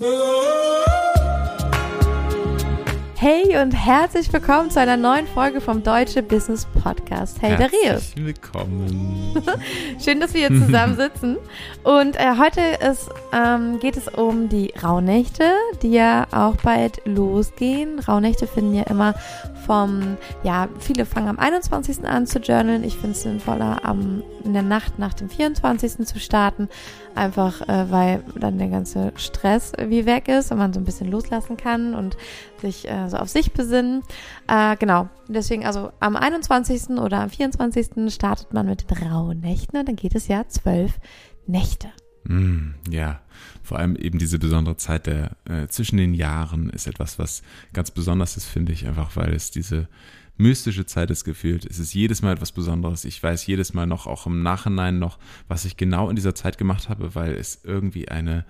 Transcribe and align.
Hey 0.00 0.06
und 3.56 3.72
herzlich 3.72 4.30
willkommen 4.30 4.70
zu 4.70 4.78
einer 4.78 4.98
neuen 4.98 5.26
Folge 5.26 5.62
vom 5.62 5.82
Deutsche 5.82 6.22
Business 6.22 6.66
Podcast. 6.82 7.40
Hey 7.40 7.56
Herzlich 7.56 7.80
Darius. 7.82 8.12
willkommen. 8.16 9.42
Schön, 10.04 10.20
dass 10.20 10.34
wir 10.34 10.48
hier 10.48 10.66
zusammen 10.66 10.96
sitzen. 10.98 11.38
Und 11.82 12.16
äh, 12.16 12.36
heute 12.38 12.60
ist, 12.60 13.08
ähm, 13.32 13.80
geht 13.80 13.96
es 13.96 14.06
um 14.06 14.50
die 14.50 14.74
Rauhnächte, 14.82 15.44
die 15.82 15.92
ja 15.92 16.26
auch 16.30 16.56
bald 16.56 17.00
losgehen. 17.06 17.98
Rauhnächte 18.00 18.46
finden 18.46 18.74
ja 18.74 18.82
immer 18.82 19.14
vom, 19.66 20.18
ja, 20.42 20.68
viele 20.78 21.06
fangen 21.06 21.28
am 21.28 21.38
21. 21.38 22.04
an 22.04 22.26
zu 22.26 22.40
journalen. 22.40 22.84
Ich 22.84 22.94
finde 22.94 23.12
es 23.12 23.22
sinnvoller, 23.22 23.80
am, 23.82 24.22
in 24.44 24.52
der 24.52 24.62
Nacht 24.62 24.98
nach 24.98 25.14
dem 25.14 25.30
24. 25.30 26.06
zu 26.06 26.20
starten. 26.20 26.68
Einfach, 27.14 27.62
äh, 27.62 27.90
weil 27.90 28.22
dann 28.34 28.58
der 28.58 28.68
ganze 28.68 29.12
Stress 29.16 29.72
wie 29.78 30.06
weg 30.06 30.28
ist 30.28 30.52
und 30.52 30.58
man 30.58 30.72
so 30.72 30.80
ein 30.80 30.84
bisschen 30.84 31.10
loslassen 31.10 31.56
kann 31.56 31.94
und 31.94 32.16
sich 32.60 32.88
äh, 32.88 33.08
so 33.08 33.16
auf 33.16 33.28
sich 33.28 33.47
besinnen. 33.52 34.02
Äh, 34.46 34.76
genau, 34.76 35.08
deswegen 35.28 35.66
also 35.66 35.92
am 36.00 36.16
21. 36.16 36.90
oder 36.98 37.20
am 37.20 37.30
24. 37.30 38.12
startet 38.12 38.52
man 38.52 38.66
mit 38.66 38.90
den 38.90 39.08
rauen 39.08 39.40
Nächten 39.40 39.76
und 39.76 39.88
dann 39.88 39.96
geht 39.96 40.14
es 40.14 40.28
ja 40.28 40.46
zwölf 40.48 40.98
Nächte. 41.46 41.88
Mm, 42.24 42.74
ja, 42.90 43.20
vor 43.62 43.78
allem 43.78 43.96
eben 43.96 44.18
diese 44.18 44.38
besondere 44.38 44.76
Zeit 44.76 45.06
der 45.06 45.36
äh, 45.48 45.66
zwischen 45.68 45.96
den 45.96 46.14
Jahren 46.14 46.70
ist 46.70 46.86
etwas, 46.86 47.18
was 47.18 47.42
ganz 47.72 47.90
besonders 47.90 48.36
ist, 48.36 48.46
finde 48.46 48.72
ich, 48.72 48.86
einfach 48.86 49.16
weil 49.16 49.32
es 49.32 49.50
diese 49.50 49.88
mystische 50.38 50.86
Zeit 50.86 51.10
ist 51.10 51.24
gefühlt. 51.24 51.66
Es 51.66 51.78
ist 51.78 51.92
jedes 51.94 52.22
Mal 52.22 52.32
etwas 52.32 52.52
Besonderes. 52.52 53.04
Ich 53.04 53.22
weiß 53.22 53.46
jedes 53.46 53.74
Mal 53.74 53.86
noch, 53.86 54.06
auch 54.06 54.26
im 54.26 54.42
Nachhinein 54.42 54.98
noch, 54.98 55.18
was 55.48 55.64
ich 55.64 55.76
genau 55.76 56.08
in 56.08 56.16
dieser 56.16 56.34
Zeit 56.34 56.58
gemacht 56.58 56.88
habe, 56.88 57.14
weil 57.14 57.32
es 57.32 57.60
irgendwie 57.64 58.08
eine 58.08 58.44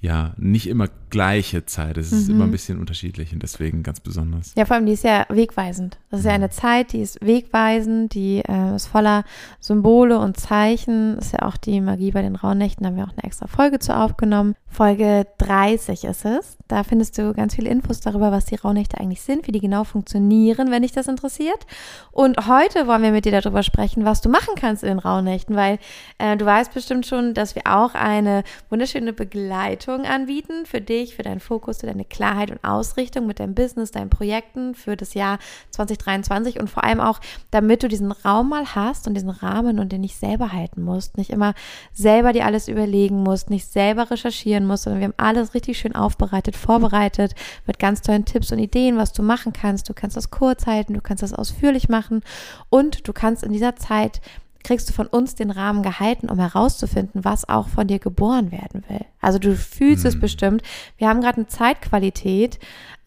ja, 0.00 0.32
nicht 0.36 0.68
immer 0.68 0.88
gleiche 1.10 1.64
Zeit. 1.66 1.96
Es 1.96 2.12
ist 2.12 2.28
Mhm. 2.28 2.34
immer 2.34 2.44
ein 2.44 2.50
bisschen 2.50 2.78
unterschiedlich 2.78 3.32
und 3.32 3.42
deswegen 3.42 3.82
ganz 3.82 3.98
besonders. 3.98 4.52
Ja, 4.56 4.64
vor 4.66 4.76
allem, 4.76 4.86
die 4.86 4.92
ist 4.92 5.04
ja 5.04 5.24
wegweisend. 5.30 5.98
Das 6.10 6.20
ist 6.20 6.26
ja 6.26 6.32
eine 6.32 6.50
Zeit, 6.50 6.92
die 6.92 7.00
ist 7.00 7.18
wegweisend, 7.24 8.12
die 8.14 8.42
äh, 8.46 8.76
ist 8.76 8.86
voller 8.86 9.24
Symbole 9.58 10.18
und 10.18 10.38
Zeichen. 10.38 11.16
Das 11.16 11.26
ist 11.26 11.32
ja 11.32 11.42
auch 11.48 11.56
die 11.56 11.80
Magie 11.80 12.10
bei 12.12 12.22
den 12.22 12.36
Rauhnächten, 12.36 12.84
da 12.84 12.90
haben 12.90 12.96
wir 12.96 13.04
auch 13.04 13.12
eine 13.16 13.24
extra 13.24 13.46
Folge 13.46 13.78
zu 13.78 13.96
aufgenommen. 13.96 14.54
Folge 14.70 15.26
30 15.38 16.04
ist 16.04 16.26
es. 16.26 16.58
Da 16.68 16.84
findest 16.84 17.16
du 17.16 17.32
ganz 17.32 17.54
viele 17.54 17.70
Infos 17.70 18.00
darüber, 18.00 18.30
was 18.30 18.44
die 18.44 18.56
Rauhnächte 18.56 18.98
eigentlich 19.00 19.22
sind, 19.22 19.46
wie 19.46 19.52
die 19.52 19.60
genau 19.60 19.84
funktionieren, 19.84 20.70
wenn 20.70 20.82
dich 20.82 20.92
das 20.92 21.08
interessiert. 21.08 21.66
Und 22.12 22.46
heute 22.46 22.86
wollen 22.86 23.02
wir 23.02 23.10
mit 23.12 23.24
dir 23.24 23.40
darüber 23.40 23.62
sprechen, 23.62 24.04
was 24.04 24.20
du 24.20 24.28
machen 24.28 24.54
kannst 24.56 24.82
in 24.82 24.90
den 24.90 24.98
Rauhnächten, 24.98 25.56
weil 25.56 25.78
äh, 26.18 26.36
du 26.36 26.44
weißt 26.44 26.72
bestimmt 26.74 27.06
schon, 27.06 27.32
dass 27.32 27.54
wir 27.54 27.62
auch 27.66 27.94
eine 27.94 28.44
wunderschöne 28.68 29.14
Begleitung 29.14 29.87
anbieten 29.88 30.66
für 30.66 30.80
dich, 30.80 31.16
für 31.16 31.22
deinen 31.22 31.40
Fokus, 31.40 31.78
für 31.78 31.86
deine 31.86 32.04
Klarheit 32.04 32.50
und 32.50 32.62
Ausrichtung 32.62 33.26
mit 33.26 33.40
deinem 33.40 33.54
Business, 33.54 33.90
deinen 33.90 34.10
Projekten 34.10 34.74
für 34.74 34.96
das 34.96 35.14
Jahr 35.14 35.38
2023 35.70 36.60
und 36.60 36.68
vor 36.68 36.84
allem 36.84 37.00
auch, 37.00 37.20
damit 37.50 37.82
du 37.82 37.88
diesen 37.88 38.12
Raum 38.12 38.50
mal 38.50 38.74
hast 38.74 39.06
und 39.06 39.14
diesen 39.14 39.30
Rahmen 39.30 39.78
und 39.78 39.90
den 39.90 40.02
nicht 40.02 40.16
selber 40.16 40.52
halten 40.52 40.82
musst, 40.82 41.16
nicht 41.16 41.30
immer 41.30 41.54
selber 41.92 42.32
dir 42.32 42.46
alles 42.46 42.68
überlegen 42.68 43.22
musst, 43.22 43.50
nicht 43.50 43.66
selber 43.66 44.10
recherchieren 44.10 44.66
musst, 44.66 44.84
sondern 44.84 45.00
wir 45.00 45.08
haben 45.08 45.14
alles 45.16 45.54
richtig 45.54 45.78
schön 45.78 45.94
aufbereitet, 45.94 46.56
vorbereitet 46.56 47.34
mit 47.66 47.78
ganz 47.78 48.02
tollen 48.02 48.24
Tipps 48.24 48.52
und 48.52 48.58
Ideen, 48.58 48.96
was 48.96 49.12
du 49.12 49.22
machen 49.22 49.52
kannst. 49.52 49.88
Du 49.88 49.94
kannst 49.94 50.16
das 50.16 50.30
kurz 50.30 50.66
halten, 50.66 50.94
du 50.94 51.00
kannst 51.00 51.22
das 51.22 51.32
ausführlich 51.32 51.88
machen 51.88 52.22
und 52.68 53.08
du 53.08 53.12
kannst 53.12 53.42
in 53.42 53.52
dieser 53.52 53.76
Zeit 53.76 54.20
kriegst 54.68 54.90
du 54.90 54.92
von 54.92 55.06
uns 55.06 55.34
den 55.34 55.50
Rahmen 55.50 55.82
gehalten, 55.82 56.28
um 56.28 56.38
herauszufinden, 56.38 57.24
was 57.24 57.48
auch 57.48 57.68
von 57.68 57.86
dir 57.86 57.98
geboren 57.98 58.52
werden 58.52 58.84
will. 58.86 59.00
Also 59.18 59.38
du 59.38 59.56
fühlst 59.56 60.04
es 60.04 60.20
bestimmt. 60.20 60.62
Wir 60.98 61.08
haben 61.08 61.22
gerade 61.22 61.38
eine 61.38 61.46
Zeitqualität, 61.46 62.58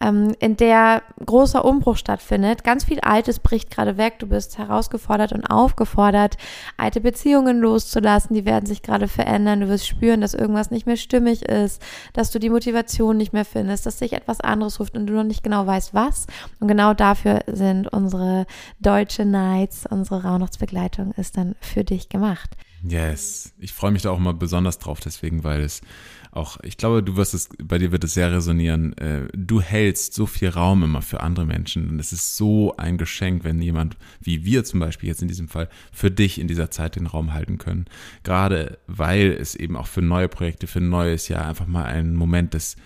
ähm, 0.02 0.34
in 0.40 0.56
der 0.56 1.02
großer 1.24 1.64
Umbruch 1.64 1.96
stattfindet. 1.96 2.64
Ganz 2.64 2.84
viel 2.84 3.00
Altes 3.00 3.38
bricht 3.38 3.70
gerade 3.70 3.96
weg. 3.96 4.18
Du 4.18 4.26
bist 4.26 4.58
herausgefordert 4.58 5.32
und 5.32 5.46
aufgefordert, 5.46 6.36
alte 6.76 7.00
Beziehungen 7.00 7.60
loszulassen. 7.60 8.34
Die 8.34 8.44
werden 8.44 8.66
sich 8.66 8.82
gerade 8.82 9.08
verändern. 9.08 9.60
Du 9.60 9.68
wirst 9.68 9.86
spüren, 9.86 10.20
dass 10.20 10.34
irgendwas 10.34 10.70
nicht 10.70 10.86
mehr 10.86 10.96
stimmig 10.96 11.42
ist, 11.42 11.82
dass 12.12 12.30
du 12.30 12.38
die 12.38 12.50
Motivation 12.50 13.16
nicht 13.16 13.32
mehr 13.32 13.44
findest, 13.44 13.86
dass 13.86 13.98
sich 13.98 14.12
etwas 14.12 14.40
anderes 14.40 14.80
ruft 14.80 14.96
und 14.96 15.06
du 15.06 15.14
noch 15.14 15.24
nicht 15.24 15.44
genau 15.44 15.66
weißt, 15.66 15.94
was. 15.94 16.26
Und 16.58 16.68
genau 16.68 16.94
dafür 16.94 17.40
sind 17.46 17.92
unsere 17.92 18.46
deutsche 18.80 19.24
Nights, 19.24 19.84
unsere 19.88 20.24
Rauhnachtsbegleitung 20.24 21.12
ist 21.12 21.36
dann 21.36 21.54
für 21.60 21.84
dich 21.84 22.08
gemacht. 22.08 22.56
Yes. 22.82 23.52
Ich 23.58 23.72
freue 23.72 23.92
mich 23.92 24.02
da 24.02 24.10
auch 24.10 24.18
immer 24.18 24.34
besonders 24.34 24.78
drauf, 24.78 24.98
deswegen, 25.00 25.44
weil 25.44 25.62
es 25.62 25.82
auch, 26.32 26.58
ich 26.62 26.78
glaube, 26.78 27.02
du 27.02 27.16
wirst 27.16 27.34
es, 27.34 27.50
bei 27.62 27.76
dir 27.78 27.92
wird 27.92 28.04
es 28.04 28.14
sehr 28.14 28.32
resonieren. 28.32 28.96
Äh, 28.96 29.28
Du 29.34 29.60
hältst 29.60 30.14
so 30.14 30.24
viel 30.26 30.48
Raum 30.48 30.82
immer 30.82 31.02
für 31.02 31.20
andere 31.20 31.44
Menschen 31.44 31.90
und 31.90 31.98
es 32.00 32.12
ist 32.12 32.36
so 32.38 32.74
ein 32.78 32.96
Geschenk, 32.96 33.44
wenn 33.44 33.60
jemand, 33.60 33.96
wie 34.20 34.44
wir 34.44 34.64
zum 34.64 34.80
Beispiel 34.80 35.08
jetzt 35.10 35.20
in 35.22 35.28
diesem 35.28 35.48
Fall, 35.48 35.68
für 35.92 36.10
dich 36.10 36.40
in 36.40 36.48
dieser 36.48 36.70
Zeit 36.70 36.96
den 36.96 37.06
Raum 37.06 37.34
halten 37.34 37.58
können. 37.58 37.84
Gerade 38.24 38.78
weil 38.86 39.36
es 39.38 39.54
eben 39.54 39.76
auch 39.76 39.86
für 39.86 40.00
neue 40.02 40.28
Projekte, 40.28 40.66
für 40.66 40.78
ein 40.80 40.88
neues 40.88 41.28
Jahr 41.28 41.46
einfach 41.46 41.66
mal 41.66 41.84
ein 41.84 42.14
Moment 42.14 42.54
des 42.54 42.76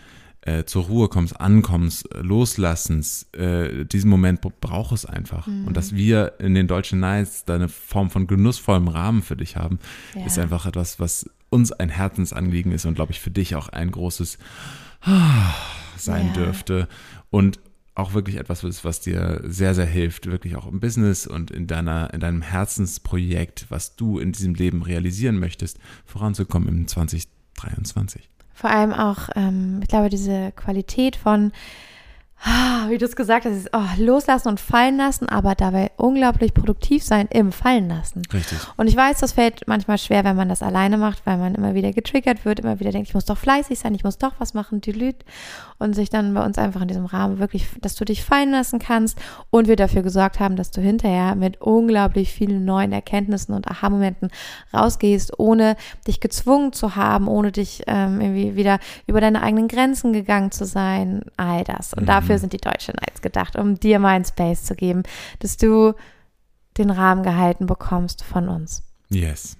äh, 0.43 0.65
zur 0.65 0.84
Ruhe 0.84 1.09
kommst, 1.09 1.41
ankommst, 1.41 2.13
äh, 2.15 2.21
loslassens, 2.21 3.27
äh, 3.33 3.84
diesen 3.84 4.09
Moment 4.11 4.41
braucht 4.61 4.93
es 4.93 5.05
einfach. 5.05 5.47
Und 5.49 5.77
dass 5.77 5.95
wir 5.95 6.34
in 6.39 6.55
den 6.55 6.69
Deutschen 6.69 7.01
Nights 7.01 7.45
da 7.45 7.57
eine 7.57 7.69
Form 7.69 8.11
von 8.11 8.27
genussvollem 8.28 8.87
Rahmen 8.89 9.23
für 9.23 9.37
dich 9.37 9.57
haben, 9.57 9.78
Ja. 10.15 10.25
ist 10.25 10.39
einfach 10.39 10.67
etwas, 10.67 11.01
was 11.01 11.28
uns 11.51 11.73
ein 11.73 11.89
Herzensanliegen 11.89 12.73
ist 12.73 12.84
und 12.87 12.95
glaube 12.95 13.12
ich 13.12 13.21
für 13.21 13.31
dich 13.31 13.55
auch 13.55 13.69
ein 13.69 13.91
großes 13.91 14.39
ah, 15.03 15.55
sein 15.97 16.29
Ja. 16.29 16.33
dürfte. 16.33 16.89
Und 17.31 17.61
auch 17.95 18.12
wirklich 18.12 18.37
etwas 18.37 18.62
ist, 18.62 18.84
was 18.84 19.01
dir 19.01 19.41
sehr, 19.45 19.75
sehr 19.75 19.87
hilft, 19.87 20.27
wirklich 20.27 20.55
auch 20.57 20.67
im 20.67 20.81
Business 20.81 21.27
und 21.27 21.51
in 21.51 21.67
deiner, 21.67 22.12
in 22.12 22.21
deinem 22.21 22.43
Herzensprojekt, 22.43 23.67
was 23.71 23.97
du 23.97 24.19
in 24.19 24.33
diesem 24.33 24.55
Leben 24.55 24.83
realisieren 24.83 25.39
möchtest, 25.39 25.79
voranzukommen 26.05 26.69
im 26.69 26.87
2023. 26.87 28.28
Vor 28.53 28.71
allem 28.71 28.93
auch, 28.93 29.31
ähm, 29.34 29.81
ich 29.83 29.89
glaube, 29.89 30.11
diese 30.11 30.53
Qualität 30.53 31.17
von, 31.17 31.53
wie 32.89 32.99
du 32.99 33.05
es 33.05 33.17
gesagt 33.17 33.45
hast, 33.45 33.55
ist, 33.55 33.71
oh, 33.73 33.83
loslassen 33.99 34.49
und 34.49 34.61
fallen 34.61 34.97
lassen, 34.97 35.29
aber 35.29 35.55
dabei 35.55 35.91
unglaublich 35.97 36.55
produktiv 36.55 37.03
sein 37.03 37.29
im 37.31 37.53
Fallen 37.53 37.89
lassen. 37.89 38.23
Richtig. 38.33 38.59
Und 38.77 38.89
ich 38.89 38.97
weiß, 38.97 39.19
das 39.19 39.33
fällt 39.33 39.67
manchmal 39.67 39.99
schwer, 39.99 40.25
wenn 40.25 40.37
man 40.37 40.49
das 40.49 40.63
alleine 40.63 40.99
macht, 40.99 41.25
weil 41.25 41.39
man 41.39 41.55
immer 41.55 41.75
wieder 41.75 41.93
getriggert 41.93 42.45
wird, 42.45 42.61
immer 42.61 42.79
wieder 42.81 42.93
denkt, 42.93 43.09
ich 43.09 43.15
muss 43.15 43.25
doch 43.25 43.39
fleißig 43.39 43.79
sein, 43.79 43.95
ich 43.95 44.05
muss 44.05 44.19
doch 44.19 44.35
was 44.39 44.55
machen, 44.55 44.81
Dilüt. 44.81 45.17
Und 45.79 45.95
sich 45.95 46.09
dann 46.09 46.33
bei 46.33 46.45
uns 46.45 46.57
einfach 46.57 46.81
in 46.81 46.89
diesem 46.89 47.05
Rahmen 47.05 47.39
wirklich, 47.39 47.67
dass 47.83 47.97
du 47.97 48.07
dich 48.07 48.25
fallen 48.25 48.51
lassen 48.51 48.79
kannst 48.79 49.19
und 49.51 49.69
wir 49.69 49.77
dafür 49.77 50.03
gesorgt 50.03 50.41
haben, 50.41 50.57
dass 50.57 50.71
du 50.71 50.81
hinterher 50.81 51.35
mit 51.35 51.61
unglaublich 51.61 52.33
vielen 52.33 52.65
neuen 52.65 52.93
Erkenntnissen 52.93 53.55
und 53.55 53.69
Aha-Momenten 53.69 54.31
rausgehst, 54.73 55.39
ohne 55.39 55.77
dich 56.07 56.21
gezwungen 56.21 56.73
zu 56.73 56.97
haben, 56.97 57.29
ohne 57.29 57.53
dich 57.53 57.83
ähm, 57.87 58.23
irgendwie 58.23 58.57
wieder 58.57 58.79
über 59.07 59.21
deine 59.21 59.43
eigenen 59.43 59.69
Grenzen 59.69 60.15
gegangen 60.15 60.51
zu 60.51 60.65
sein, 60.65 61.23
all 61.37 61.65
das. 61.65 61.93
Und 61.93 62.07
dafür 62.09 62.26
sind 62.39 62.53
die 62.53 62.59
Deutsche 62.59 62.93
Nights 62.93 63.23
gedacht, 63.23 63.57
um 63.57 63.79
dir 63.79 63.99
mal 63.99 64.15
einen 64.15 64.25
Space 64.25 64.65
zu 64.65 64.75
geben, 64.75 65.03
dass 65.39 65.57
du 65.57 65.95
den 66.79 66.91
Rahmen 66.91 67.23
gehalten 67.23 67.67
bekommst 67.67 68.23
von 68.25 68.49
uns. 68.49 68.83
Yes. 69.09 69.57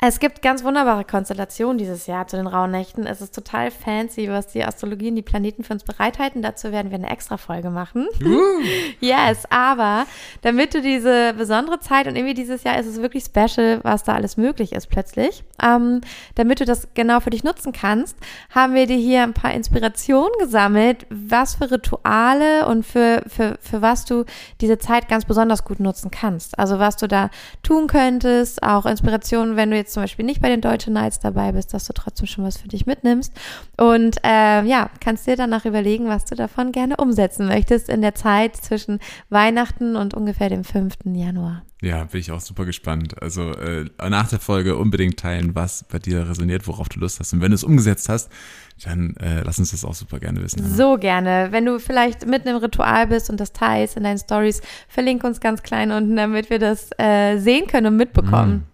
Es 0.00 0.18
gibt 0.18 0.42
ganz 0.42 0.64
wunderbare 0.64 1.04
Konstellationen 1.04 1.78
dieses 1.78 2.06
Jahr 2.06 2.26
zu 2.26 2.36
den 2.36 2.48
Rauhnächten. 2.48 3.06
Es 3.06 3.20
ist 3.20 3.34
total 3.34 3.70
fancy, 3.70 4.28
was 4.28 4.48
die 4.48 4.64
Astrologie 4.64 5.10
und 5.10 5.16
die 5.16 5.22
Planeten 5.22 5.62
für 5.62 5.74
uns 5.74 5.84
bereithalten. 5.84 6.42
Dazu 6.42 6.72
werden 6.72 6.90
wir 6.90 6.98
eine 6.98 7.08
extra 7.08 7.36
Folge 7.36 7.70
machen. 7.70 8.08
yes, 9.00 9.44
aber 9.50 10.06
damit 10.42 10.74
du 10.74 10.82
diese 10.82 11.34
besondere 11.34 11.78
Zeit 11.78 12.08
und 12.08 12.16
irgendwie 12.16 12.34
dieses 12.34 12.64
Jahr 12.64 12.80
ist 12.80 12.86
es 12.86 13.00
wirklich 13.00 13.24
special, 13.24 13.78
was 13.84 14.02
da 14.02 14.14
alles 14.14 14.36
möglich 14.36 14.72
ist 14.72 14.88
plötzlich. 14.88 15.44
Ähm, 15.62 16.00
damit 16.34 16.60
du 16.60 16.64
das 16.64 16.88
genau 16.94 17.20
für 17.20 17.30
dich 17.30 17.44
nutzen 17.44 17.72
kannst, 17.72 18.16
haben 18.50 18.74
wir 18.74 18.86
dir 18.86 18.96
hier 18.96 19.22
ein 19.22 19.34
paar 19.34 19.52
Inspirationen 19.52 20.32
gesammelt, 20.40 21.06
was 21.10 21.54
für 21.54 21.70
Rituale 21.70 22.66
und 22.66 22.84
für, 22.84 23.22
für, 23.28 23.56
für 23.60 23.82
was 23.82 24.04
du 24.04 24.24
diese 24.60 24.78
Zeit 24.78 25.08
ganz 25.08 25.24
besonders 25.24 25.64
gut 25.64 25.78
nutzen 25.78 26.10
kannst. 26.10 26.58
Also 26.58 26.78
was 26.78 26.96
du 26.96 27.06
da 27.06 27.30
tun 27.62 27.86
könntest, 27.86 28.62
auch 28.62 28.86
Inspirationen, 28.86 29.51
wenn 29.56 29.70
du 29.70 29.76
jetzt 29.76 29.92
zum 29.92 30.02
Beispiel 30.02 30.24
nicht 30.24 30.40
bei 30.40 30.48
den 30.48 30.60
Deutschen 30.60 30.92
Nights 30.92 31.20
dabei 31.20 31.52
bist, 31.52 31.74
dass 31.74 31.86
du 31.86 31.92
trotzdem 31.92 32.26
schon 32.26 32.44
was 32.44 32.58
für 32.58 32.68
dich 32.68 32.86
mitnimmst. 32.86 33.32
Und 33.76 34.18
äh, 34.24 34.64
ja, 34.64 34.90
kannst 35.00 35.26
dir 35.26 35.36
danach 35.36 35.64
überlegen, 35.64 36.08
was 36.08 36.24
du 36.24 36.34
davon 36.34 36.72
gerne 36.72 36.96
umsetzen 36.96 37.46
möchtest 37.46 37.88
in 37.88 38.02
der 38.02 38.14
Zeit 38.14 38.56
zwischen 38.56 38.98
Weihnachten 39.28 39.96
und 39.96 40.14
ungefähr 40.14 40.48
dem 40.48 40.64
5. 40.64 40.94
Januar. 41.04 41.62
Ja, 41.82 42.04
bin 42.04 42.20
ich 42.20 42.30
auch 42.30 42.40
super 42.40 42.64
gespannt. 42.64 43.20
Also 43.20 43.50
äh, 43.54 43.86
nach 44.08 44.28
der 44.28 44.38
Folge 44.38 44.76
unbedingt 44.76 45.18
teilen, 45.18 45.56
was 45.56 45.84
bei 45.90 45.98
dir 45.98 46.28
resoniert, 46.28 46.68
worauf 46.68 46.88
du 46.88 47.00
Lust 47.00 47.18
hast. 47.18 47.32
Und 47.32 47.40
wenn 47.40 47.50
du 47.50 47.56
es 47.56 47.64
umgesetzt 47.64 48.08
hast, 48.08 48.30
dann 48.84 49.16
äh, 49.16 49.42
lass 49.42 49.58
uns 49.58 49.72
das 49.72 49.84
auch 49.84 49.94
super 49.94 50.20
gerne 50.20 50.40
wissen. 50.42 50.60
Anna. 50.64 50.74
So 50.74 50.96
gerne. 50.96 51.48
Wenn 51.50 51.66
du 51.66 51.80
vielleicht 51.80 52.24
mitten 52.24 52.48
im 52.48 52.56
Ritual 52.56 53.08
bist 53.08 53.30
und 53.30 53.40
das 53.40 53.52
teilst 53.52 53.96
in 53.96 54.04
deinen 54.04 54.18
Stories, 54.18 54.62
verlink 54.86 55.24
uns 55.24 55.40
ganz 55.40 55.64
klein 55.64 55.90
unten, 55.90 56.14
damit 56.14 56.50
wir 56.50 56.60
das 56.60 56.90
äh, 56.98 57.38
sehen 57.38 57.66
können 57.66 57.88
und 57.88 57.96
mitbekommen. 57.96 58.64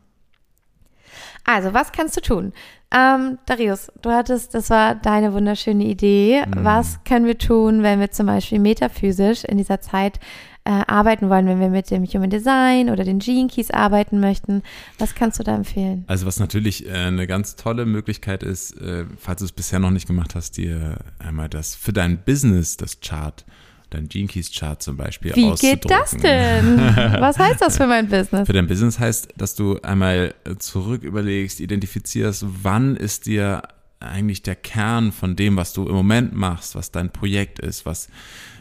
Also, 1.48 1.72
was 1.72 1.92
kannst 1.92 2.14
du 2.14 2.20
tun? 2.20 2.52
Ähm, 2.94 3.38
Darius, 3.46 3.90
du 4.02 4.10
hattest, 4.10 4.52
das 4.52 4.68
war 4.68 4.94
deine 4.94 5.32
wunderschöne 5.32 5.84
Idee. 5.84 6.44
Mhm. 6.44 6.62
Was 6.62 7.02
können 7.04 7.24
wir 7.24 7.38
tun, 7.38 7.82
wenn 7.82 8.00
wir 8.00 8.10
zum 8.10 8.26
Beispiel 8.26 8.58
metaphysisch 8.58 9.44
in 9.44 9.56
dieser 9.56 9.80
Zeit 9.80 10.20
äh, 10.64 10.82
arbeiten 10.86 11.30
wollen, 11.30 11.46
wenn 11.46 11.58
wir 11.58 11.70
mit 11.70 11.90
dem 11.90 12.04
Human 12.04 12.28
Design 12.28 12.90
oder 12.90 13.02
den 13.02 13.18
Gene 13.18 13.48
Keys 13.48 13.70
arbeiten 13.70 14.20
möchten? 14.20 14.62
Was 14.98 15.14
kannst 15.14 15.38
du 15.38 15.42
da 15.42 15.54
empfehlen? 15.54 16.04
Also, 16.06 16.26
was 16.26 16.38
natürlich 16.38 16.86
äh, 16.86 16.92
eine 16.92 17.26
ganz 17.26 17.56
tolle 17.56 17.86
Möglichkeit 17.86 18.42
ist, 18.42 18.78
äh, 18.82 19.06
falls 19.16 19.38
du 19.38 19.46
es 19.46 19.52
bisher 19.52 19.78
noch 19.78 19.90
nicht 19.90 20.06
gemacht 20.06 20.34
hast, 20.34 20.58
dir 20.58 20.98
einmal 21.18 21.48
das 21.48 21.74
für 21.74 21.94
dein 21.94 22.18
Business, 22.18 22.76
das 22.76 23.00
Chart 23.00 23.46
dein 23.90 24.08
Gene 24.08 24.28
Keys 24.28 24.50
Chart 24.52 24.82
zum 24.82 24.96
Beispiel 24.96 25.34
Wie 25.34 25.54
geht 25.54 25.90
das 25.90 26.12
denn? 26.12 26.78
Was 27.18 27.38
heißt 27.38 27.60
das 27.60 27.76
für 27.76 27.86
mein 27.86 28.08
Business? 28.08 28.46
Für 28.46 28.52
dein 28.52 28.66
Business 28.66 28.98
heißt, 28.98 29.28
dass 29.36 29.54
du 29.54 29.80
einmal 29.82 30.34
zurück 30.58 31.02
überlegst, 31.02 31.60
identifizierst, 31.60 32.44
wann 32.62 32.96
ist 32.96 33.26
dir 33.26 33.62
eigentlich 34.00 34.42
der 34.42 34.54
Kern 34.54 35.12
von 35.12 35.34
dem, 35.36 35.56
was 35.56 35.72
du 35.72 35.86
im 35.86 35.94
Moment 35.94 36.34
machst, 36.34 36.74
was 36.74 36.92
dein 36.92 37.10
Projekt 37.10 37.58
ist, 37.58 37.84
was 37.84 38.08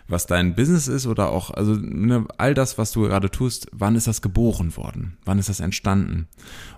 was 0.07 0.25
dein 0.25 0.55
Business 0.55 0.87
ist 0.87 1.05
oder 1.05 1.29
auch, 1.29 1.51
also 1.51 1.73
ne, 1.73 2.25
all 2.37 2.53
das, 2.53 2.77
was 2.77 2.91
du 2.91 3.01
gerade 3.01 3.29
tust, 3.29 3.67
wann 3.71 3.95
ist 3.95 4.07
das 4.07 4.21
geboren 4.21 4.75
worden? 4.77 5.17
Wann 5.25 5.39
ist 5.39 5.49
das 5.49 5.59
entstanden? 5.59 6.27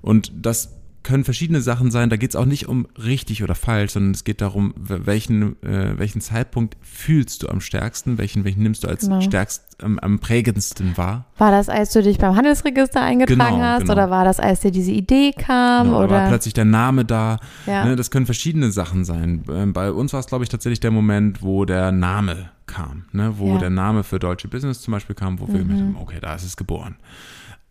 Und 0.02 0.32
das 0.36 0.79
können 1.04 1.24
verschiedene 1.24 1.62
Sachen 1.62 1.92
sein. 1.92 2.10
Da 2.10 2.18
geht 2.18 2.32
es 2.32 2.36
auch 2.36 2.46
nicht 2.46 2.68
um 2.68 2.88
richtig 2.98 3.44
oder 3.44 3.56
falsch, 3.56 3.94
sondern 3.94 4.12
es 4.12 4.24
geht 4.24 4.42
darum, 4.42 4.74
welchen, 4.78 5.62
äh, 5.64 5.98
welchen 5.98 6.22
Zeitpunkt 6.22 6.78
fühlst 6.82 7.44
du 7.44 7.50
am 7.50 7.62
stärksten, 7.62 8.18
welchen, 8.18 8.44
welchen 8.44 8.64
nimmst 8.64 8.84
du 8.84 8.88
als 8.88 9.02
genau. 9.02 9.22
stärkst 9.22 9.82
am, 9.82 9.98
am, 10.00 10.20
prägendsten 10.20 10.98
wahr. 10.98 11.26
War 11.38 11.52
das, 11.52 11.70
als 11.70 11.94
du 11.94 12.04
dich 12.04 12.18
beim 12.18 12.36
Handelsregister 12.36 13.02
eingetragen 13.02 13.56
genau, 13.56 13.66
hast, 13.66 13.82
genau. 13.82 13.94
oder 13.94 14.10
war 14.10 14.26
das, 14.26 14.40
als 14.40 14.60
dir 14.60 14.72
diese 14.72 14.92
Idee 14.92 15.32
kam? 15.32 15.88
Genau, 15.88 16.04
oder 16.04 16.10
war 16.10 16.28
plötzlich 16.28 16.54
der 16.54 16.66
Name 16.66 17.06
da? 17.06 17.40
Ja. 17.66 17.86
Ne, 17.86 17.96
das 17.96 18.12
können 18.12 18.26
verschiedene 18.26 18.72
Sachen 18.72 19.06
sein. 19.06 19.44
Ähm, 19.50 19.74
bei 19.74 19.92
uns 19.92 20.12
war 20.14 20.20
es, 20.20 20.28
glaube 20.28 20.44
ich, 20.44 20.50
tatsächlich 20.50 20.82
der 20.82 20.92
Moment, 20.92 21.42
wo 21.42 21.66
der 21.66 21.92
Name 21.92 22.50
kam, 22.66 23.06
ne? 23.12 23.34
wo 23.38 23.54
ja. 23.54 23.58
der 23.58 23.70
Name 23.70 24.04
für 24.04 24.20
Deutsche 24.20 24.48
Business 24.48 24.82
zum 24.82 24.92
Beispiel 24.92 25.16
kam, 25.16 25.40
wo 25.40 25.46
mhm. 25.46 25.54
wir 25.54 25.60
gedacht 25.60 25.80
haben, 25.80 25.98
okay, 26.00 26.18
da 26.22 26.36
ist 26.36 26.44
es 26.44 26.58
geboren. 26.58 26.98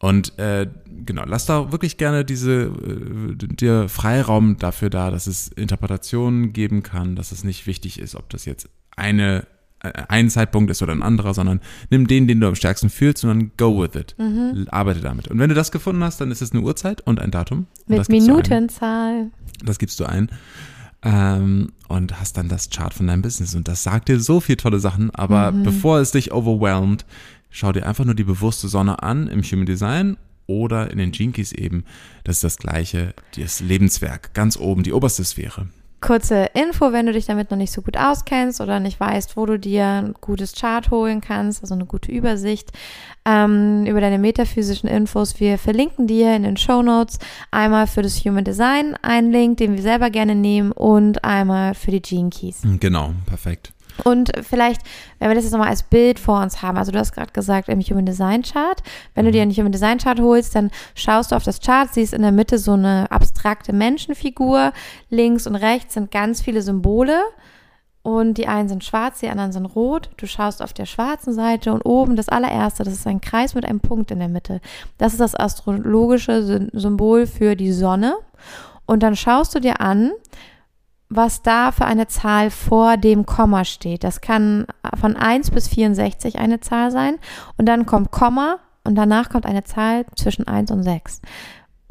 Und 0.01 0.39
äh, 0.39 0.69
genau, 1.05 1.25
lass 1.27 1.47
da 1.47 1.73
wirklich 1.73 1.97
gerne 1.97 2.25
diese 2.25 2.53
äh, 2.53 3.35
dir 3.37 3.89
Freiraum 3.89 4.57
dafür 4.57 4.91
da, 4.91 5.11
dass 5.11 5.27
es 5.27 5.49
Interpretationen 5.49 6.53
geben 6.53 6.83
kann, 6.83 7.17
dass 7.17 7.33
es 7.33 7.43
nicht 7.43 7.67
wichtig 7.67 7.99
ist, 7.99 8.15
ob 8.15 8.31
das 8.31 8.45
jetzt 8.45 8.69
eine 8.95 9.47
äh, 9.81 9.93
ein 10.09 10.31
Zeitpunkt 10.31 10.71
ist 10.71 10.83
oder 10.83 10.93
ein 10.93 11.03
anderer, 11.03 11.35
sondern 11.35 11.61
nimm 11.91 12.07
den, 12.07 12.27
den 12.27 12.41
du 12.41 12.49
am 12.49 12.55
stärksten 12.55 12.91
fühlst 12.91 13.25
und 13.25 13.31
dann 13.31 13.51
go 13.57 13.81
with 13.81 13.95
it. 13.95 14.15
Mhm. 14.19 14.67
Arbeite 14.71 15.01
damit. 15.01 15.29
Und 15.29 15.39
wenn 15.39 15.49
du 15.49 15.55
das 15.55 15.71
gefunden 15.71 16.03
hast, 16.03 16.21
dann 16.21 16.31
ist 16.31 16.43
es 16.43 16.53
eine 16.53 16.63
Uhrzeit 16.63 17.01
und 17.01 17.21
ein 17.21 17.31
Datum. 17.31 17.67
Mit 17.87 18.09
Minutenzahl. 18.09 19.31
Das 19.65 19.79
gibst 19.79 20.01
du 20.01 20.05
ein. 20.05 20.31
Ähm, 21.03 21.73
und 21.87 22.21
hast 22.21 22.37
dann 22.37 22.49
das 22.49 22.71
Chart 22.71 22.93
von 22.93 23.07
deinem 23.07 23.23
Business. 23.23 23.55
Und 23.55 23.69
das 23.69 23.85
sagt 23.85 24.09
dir 24.09 24.19
so 24.19 24.41
viele 24.41 24.57
tolle 24.57 24.81
Sachen, 24.81 25.15
aber 25.15 25.53
mhm. 25.53 25.63
bevor 25.63 26.01
es 26.01 26.11
dich 26.11 26.33
overwhelmed, 26.33 27.05
schau 27.51 27.73
dir 27.73 27.87
einfach 27.87 28.05
nur 28.05 28.15
die 28.15 28.25
bewusste 28.25 28.69
Sonne 28.69 29.03
an 29.03 29.29
im 29.29 29.43
Human 29.43 29.67
Design 29.67 30.17
oder 30.47 30.91
in 30.91 30.99
den 30.99 31.13
Jinkies 31.13 31.53
eben. 31.53 31.85
Das 32.25 32.37
ist 32.37 32.45
das 32.45 32.57
gleiche, 32.57 33.15
das 33.37 33.61
Lebenswerk, 33.61 34.35
ganz 34.35 34.57
oben, 34.57 34.83
die 34.83 34.93
oberste 34.93 35.25
Sphäre. 35.25 35.69
Kurze 36.01 36.47
Info, 36.55 36.93
wenn 36.93 37.07
du 37.07 37.13
dich 37.13 37.27
damit 37.27 37.51
noch 37.51 37.59
nicht 37.59 37.73
so 37.73 37.83
gut 37.83 37.97
auskennst 37.97 38.61
oder 38.61 38.79
nicht 38.79 39.01
weißt, 39.01 39.37
wo 39.37 39.47
du 39.47 39.59
dir 39.59 39.85
ein 39.85 40.15
gutes 40.21 40.53
Chart 40.53 40.93
holen 40.93 41.21
kannst, 41.21 41.61
also 41.63 41.75
eine 41.75 41.87
gute 41.87 42.13
Übersicht 42.13 42.71
ähm, 43.25 43.85
über 43.85 44.01
deine 44.01 44.21
metaphysischen 44.21 44.89
Infos. 44.89 45.41
Wir 45.41 45.59
verlinken 45.59 46.07
dir 46.07 46.37
in 46.37 46.45
den 46.45 46.57
Show 46.57 46.83
Notes 46.83 47.19
einmal 47.51 47.89
für 47.89 48.03
das 48.03 48.25
Human 48.25 48.45
Design 48.45 48.95
einen 49.03 49.33
Link, 49.33 49.57
den 49.57 49.75
wir 49.75 49.83
selber 49.83 50.11
gerne 50.11 50.37
nehmen 50.37 50.71
und 50.71 51.25
einmal 51.25 51.75
für 51.75 51.91
die 51.91 52.01
Gene 52.01 52.31
Keys. 52.31 52.63
Genau, 52.79 53.13
perfekt. 53.27 53.73
Und 54.05 54.31
vielleicht, 54.43 54.83
wenn 55.19 55.29
wir 55.29 55.35
das 55.35 55.45
jetzt 55.45 55.53
nochmal 55.53 55.69
als 55.69 55.83
Bild 55.83 56.19
vor 56.19 56.41
uns 56.41 56.63
haben, 56.63 56.79
also 56.79 56.93
du 56.93 56.99
hast 56.99 57.13
gerade 57.13 57.33
gesagt 57.33 57.69
im 57.69 57.81
Human 57.81 58.07
Design 58.07 58.43
Chart, 58.43 58.83
wenn 59.15 59.25
du 59.25 59.33
dir 59.33 59.43
einen 59.43 59.53
Human 59.53 59.73
Design 59.73 59.99
Chart 59.99 60.21
holst, 60.21 60.55
dann 60.55 60.71
schaust 60.95 61.33
du 61.33 61.37
auf 61.37 61.45
das 61.45 61.61
Chart, 61.61 61.93
siehst 61.93 62.15
in 62.15 62.23
der 62.23 62.33
Mitte 62.33 62.59
so 62.59 62.73
eine 62.73 63.11
abstrakte 63.11 63.73
Menschenfigur, 63.73 64.73
links 65.11 65.47
und 65.47 65.57
rechts 65.57 65.95
sind 65.95 66.11
ganz 66.11 66.41
viele 66.43 66.63
Symbole 66.63 67.21
und 68.03 68.39
die 68.39 68.49
einen 68.49 68.69
sind 68.69 68.85
schwarz, 68.85 69.21
die 69.21 69.29
anderen 69.29 69.53
sind 69.53 69.67
rot. 69.67 70.11
Du 70.17 70.27
schaust 70.27 70.63
auf 70.63 70.73
der 70.73 70.87
schwarzen 70.87 71.35
Seite 71.35 71.73
und 71.73 71.83
oben 71.83 72.17
das 72.17 72.29
allererste, 72.29 72.85
das 72.85 72.95
ist 72.95 73.07
ein 73.07 73.21
Kreis 73.21 73.55
mit 73.55 73.67
einem 73.67 73.81
Punkt 73.81 74.11
in 74.11 74.19
der 74.19 74.29
Mitte. 74.29 74.61
Das 74.97 75.13
ist 75.13 75.21
das 75.21 75.35
astrologische 75.35 76.71
Symbol 76.73 77.27
für 77.27 77.55
die 77.55 77.73
Sonne. 77.73 78.17
Und 78.87 79.03
dann 79.03 79.17
schaust 79.17 79.55
du 79.55 79.61
dir 79.61 79.83
an, 79.83 80.13
was 81.11 81.43
da 81.43 81.73
für 81.73 81.85
eine 81.85 82.07
Zahl 82.07 82.51
vor 82.51 82.97
dem 82.97 83.25
Komma 83.25 83.65
steht. 83.65 84.05
Das 84.05 84.21
kann 84.21 84.67
von 84.99 85.17
1 85.17 85.51
bis 85.51 85.69
64 85.69 86.39
eine 86.39 86.61
Zahl 86.61 86.91
sein 86.91 87.17
und 87.57 87.67
dann 87.67 87.87
kommt 87.87 88.11
Komma 88.11 88.59
und 88.85 88.95
danach 88.95 89.31
kommt 89.31 89.47
eine 89.47 89.65
Zahl 89.65 90.05
zwischen 90.17 90.47
1 90.47 90.71
und 90.71 90.83
6. 90.83 91.23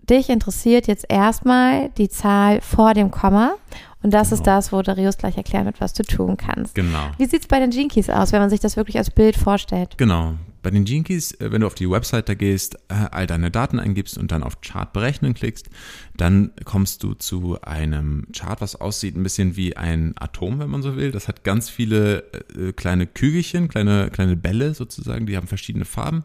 Dich 0.10 0.30
interessiert 0.30 0.88
jetzt 0.88 1.06
erstmal 1.10 1.90
die 1.98 2.10
Zahl 2.10 2.62
vor 2.62 2.94
dem 2.94 3.12
Komma 3.12 3.56
und 4.04 4.14
das 4.14 4.30
genau. 4.30 4.36
ist 4.36 4.48
das, 4.48 4.72
wo 4.72 4.82
Darius 4.82 5.18
gleich 5.18 5.36
erklären 5.36 5.66
wird, 5.66 5.82
was 5.82 5.94
du 5.94 6.04
tun 6.04 6.38
kannst. 6.38 6.76
Genau. 6.76 7.08
Wie 7.18 7.26
sieht 7.26 7.42
es 7.42 7.48
bei 7.48 7.60
den 7.60 7.72
Jinkies 7.72 8.10
aus, 8.10 8.32
wenn 8.32 8.40
man 8.40 8.50
sich 8.50 8.60
das 8.60 8.78
wirklich 8.78 8.98
als 8.98 9.10
Bild 9.10 9.36
vorstellt? 9.36 9.98
Genau. 9.98 10.34
Bei 10.68 10.72
den 10.72 10.86
Jinkies, 10.86 11.32
äh, 11.40 11.50
wenn 11.50 11.62
du 11.62 11.68
auf 11.68 11.76
die 11.76 11.90
Website 11.90 12.28
da 12.28 12.34
gehst, 12.34 12.76
äh, 12.90 12.96
all 13.12 13.26
deine 13.26 13.50
Daten 13.50 13.80
eingibst 13.80 14.18
und 14.18 14.34
dann 14.34 14.44
auf 14.44 14.60
Chart 14.60 14.92
berechnen 14.92 15.34
klickst, 15.34 15.70
dann 16.18 16.52
kommst 16.66 17.04
du 17.04 17.14
zu 17.14 17.62
einem 17.62 18.28
Chart, 18.34 18.60
was 18.60 18.76
aussieht 18.76 19.16
ein 19.16 19.24
bisschen 19.24 19.56
wie 19.56 19.78
ein 19.78 20.14
Atom, 20.18 20.60
wenn 20.60 20.70
man 20.70 20.82
so 20.82 20.98
will. 20.98 21.14
Das 21.14 21.30
hat 21.30 21.46
ganz 21.46 21.70
viele 21.70 22.26
äh, 22.54 22.74
kleine 22.74 23.08
Kügelchen, 23.08 23.70
kleine, 23.70 24.10
kleine 24.12 24.36
Bälle 24.36 24.74
sozusagen, 24.74 25.26
die 25.26 25.38
haben 25.38 25.48
verschiedene 25.48 25.86
Farben. 25.86 26.24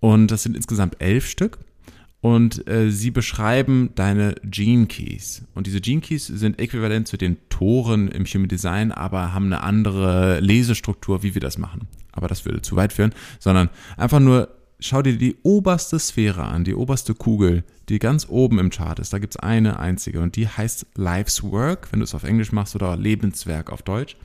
Und 0.00 0.32
das 0.32 0.42
sind 0.42 0.56
insgesamt 0.56 0.96
elf 0.98 1.28
Stück 1.28 1.58
und 2.20 2.68
äh, 2.68 2.90
sie 2.90 3.10
beschreiben 3.10 3.90
deine 3.94 4.34
Gene 4.44 4.86
Keys. 4.86 5.42
Und 5.54 5.66
diese 5.66 5.80
Gene 5.80 6.02
Keys 6.02 6.26
sind 6.26 6.58
äquivalent 6.60 7.08
zu 7.08 7.16
den 7.16 7.38
Toren 7.48 8.08
im 8.08 8.26
Human 8.26 8.48
Design, 8.48 8.92
aber 8.92 9.32
haben 9.32 9.46
eine 9.46 9.62
andere 9.62 10.40
Lesestruktur, 10.40 11.22
wie 11.22 11.34
wir 11.34 11.40
das 11.40 11.56
machen. 11.56 11.88
Aber 12.12 12.28
das 12.28 12.44
würde 12.44 12.60
zu 12.60 12.76
weit 12.76 12.92
führen, 12.92 13.14
sondern 13.38 13.70
einfach 13.96 14.20
nur 14.20 14.48
schau 14.80 15.02
dir 15.02 15.16
die 15.16 15.36
oberste 15.42 15.98
Sphäre 15.98 16.44
an, 16.44 16.64
die 16.64 16.74
oberste 16.74 17.14
Kugel, 17.14 17.64
die 17.88 17.98
ganz 17.98 18.26
oben 18.28 18.58
im 18.58 18.70
Chart 18.70 18.98
ist. 18.98 19.12
Da 19.12 19.18
gibt's 19.18 19.36
eine 19.36 19.78
einzige 19.78 20.20
und 20.20 20.36
die 20.36 20.48
heißt 20.48 20.86
Life's 20.96 21.42
Work, 21.42 21.88
wenn 21.90 22.00
du 22.00 22.04
es 22.04 22.14
auf 22.14 22.24
Englisch 22.24 22.52
machst 22.52 22.74
oder 22.74 22.96
Lebenswerk 22.96 23.70
auf 23.70 23.82
Deutsch. 23.82 24.16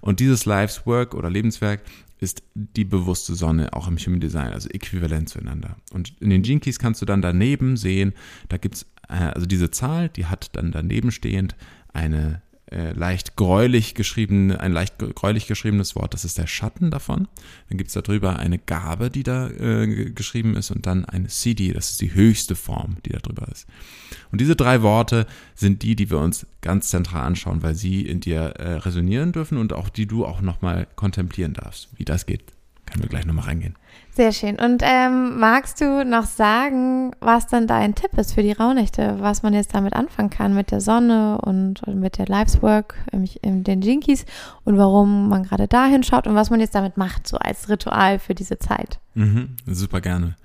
Und 0.00 0.20
dieses 0.20 0.44
Life's 0.46 0.86
Work 0.86 1.14
oder 1.14 1.30
Lebenswerk 1.30 1.82
ist 2.18 2.42
die 2.54 2.84
bewusste 2.84 3.34
Sonne 3.34 3.72
auch 3.72 3.88
im 3.88 3.98
Human 3.98 4.20
Design, 4.20 4.52
also 4.52 4.68
äquivalent 4.70 5.28
zueinander. 5.28 5.76
Und 5.92 6.14
in 6.20 6.30
den 6.30 6.42
Gene 6.42 6.60
Keys 6.60 6.78
kannst 6.78 7.02
du 7.02 7.06
dann 7.06 7.22
daneben 7.22 7.76
sehen, 7.76 8.14
da 8.48 8.56
gibt 8.56 8.76
es, 8.76 8.86
äh, 9.08 9.32
also 9.34 9.46
diese 9.46 9.70
Zahl, 9.70 10.08
die 10.08 10.26
hat 10.26 10.56
dann 10.56 10.72
daneben 10.72 11.10
stehend 11.10 11.56
eine 11.92 12.42
äh, 12.70 12.92
leicht 12.92 13.36
gräulich 13.36 13.94
geschrieben, 13.94 14.50
ein 14.50 14.72
leicht 14.72 14.98
gräulich 14.98 15.46
geschriebenes 15.46 15.94
Wort, 15.94 16.14
das 16.14 16.24
ist 16.24 16.38
der 16.38 16.46
Schatten 16.46 16.90
davon. 16.90 17.28
Dann 17.68 17.78
gibt 17.78 17.88
es 17.88 17.94
darüber 17.94 18.38
eine 18.38 18.58
Gabe, 18.58 19.10
die 19.10 19.22
da 19.22 19.48
äh, 19.48 20.10
geschrieben 20.10 20.56
ist 20.56 20.70
und 20.70 20.86
dann 20.86 21.04
eine 21.04 21.28
CD, 21.28 21.72
das 21.72 21.92
ist 21.92 22.00
die 22.00 22.14
höchste 22.14 22.56
Form, 22.56 22.96
die 23.04 23.10
da 23.10 23.18
drüber 23.18 23.46
ist. 23.52 23.66
Und 24.32 24.40
diese 24.40 24.56
drei 24.56 24.82
Worte 24.82 25.26
sind 25.54 25.82
die, 25.82 25.94
die 25.94 26.10
wir 26.10 26.18
uns 26.18 26.46
ganz 26.60 26.88
zentral 26.88 27.24
anschauen, 27.24 27.62
weil 27.62 27.74
sie 27.74 28.02
in 28.02 28.20
dir 28.20 28.40
äh, 28.40 28.78
resonieren 28.78 29.32
dürfen 29.32 29.58
und 29.58 29.72
auch 29.72 29.88
die 29.88 30.06
du 30.06 30.24
auch 30.24 30.40
nochmal 30.40 30.88
kontemplieren 30.96 31.54
darfst. 31.54 31.88
Wie 31.96 32.04
das 32.04 32.26
geht, 32.26 32.55
können 32.86 33.02
wir 33.02 33.08
gleich 33.08 33.26
nochmal 33.26 33.46
reingehen. 33.46 33.76
Sehr 34.16 34.32
schön. 34.32 34.58
Und 34.58 34.82
ähm, 34.82 35.38
magst 35.38 35.80
du 35.82 36.02
noch 36.02 36.24
sagen, 36.24 37.10
was 37.20 37.48
dann 37.48 37.66
dein 37.66 37.94
Tipp 37.94 38.16
ist 38.16 38.32
für 38.32 38.42
die 38.42 38.52
Rauhnächte, 38.52 39.16
was 39.20 39.42
man 39.42 39.52
jetzt 39.52 39.74
damit 39.74 39.92
anfangen 39.92 40.30
kann 40.30 40.54
mit 40.54 40.70
der 40.70 40.80
Sonne 40.80 41.38
und 41.42 41.86
mit 41.86 42.16
der 42.16 42.24
Life's 42.24 42.62
Work 42.62 42.94
in, 43.12 43.28
in 43.42 43.62
den 43.62 43.82
Jinkies 43.82 44.24
und 44.64 44.78
warum 44.78 45.28
man 45.28 45.42
gerade 45.42 45.68
dahin 45.68 46.02
schaut 46.02 46.26
und 46.26 46.34
was 46.34 46.48
man 46.48 46.60
jetzt 46.60 46.74
damit 46.74 46.96
macht, 46.96 47.28
so 47.28 47.36
als 47.36 47.68
Ritual 47.68 48.18
für 48.18 48.34
diese 48.34 48.58
Zeit? 48.58 49.00
Mhm, 49.12 49.56
super 49.66 50.00
gerne. 50.00 50.36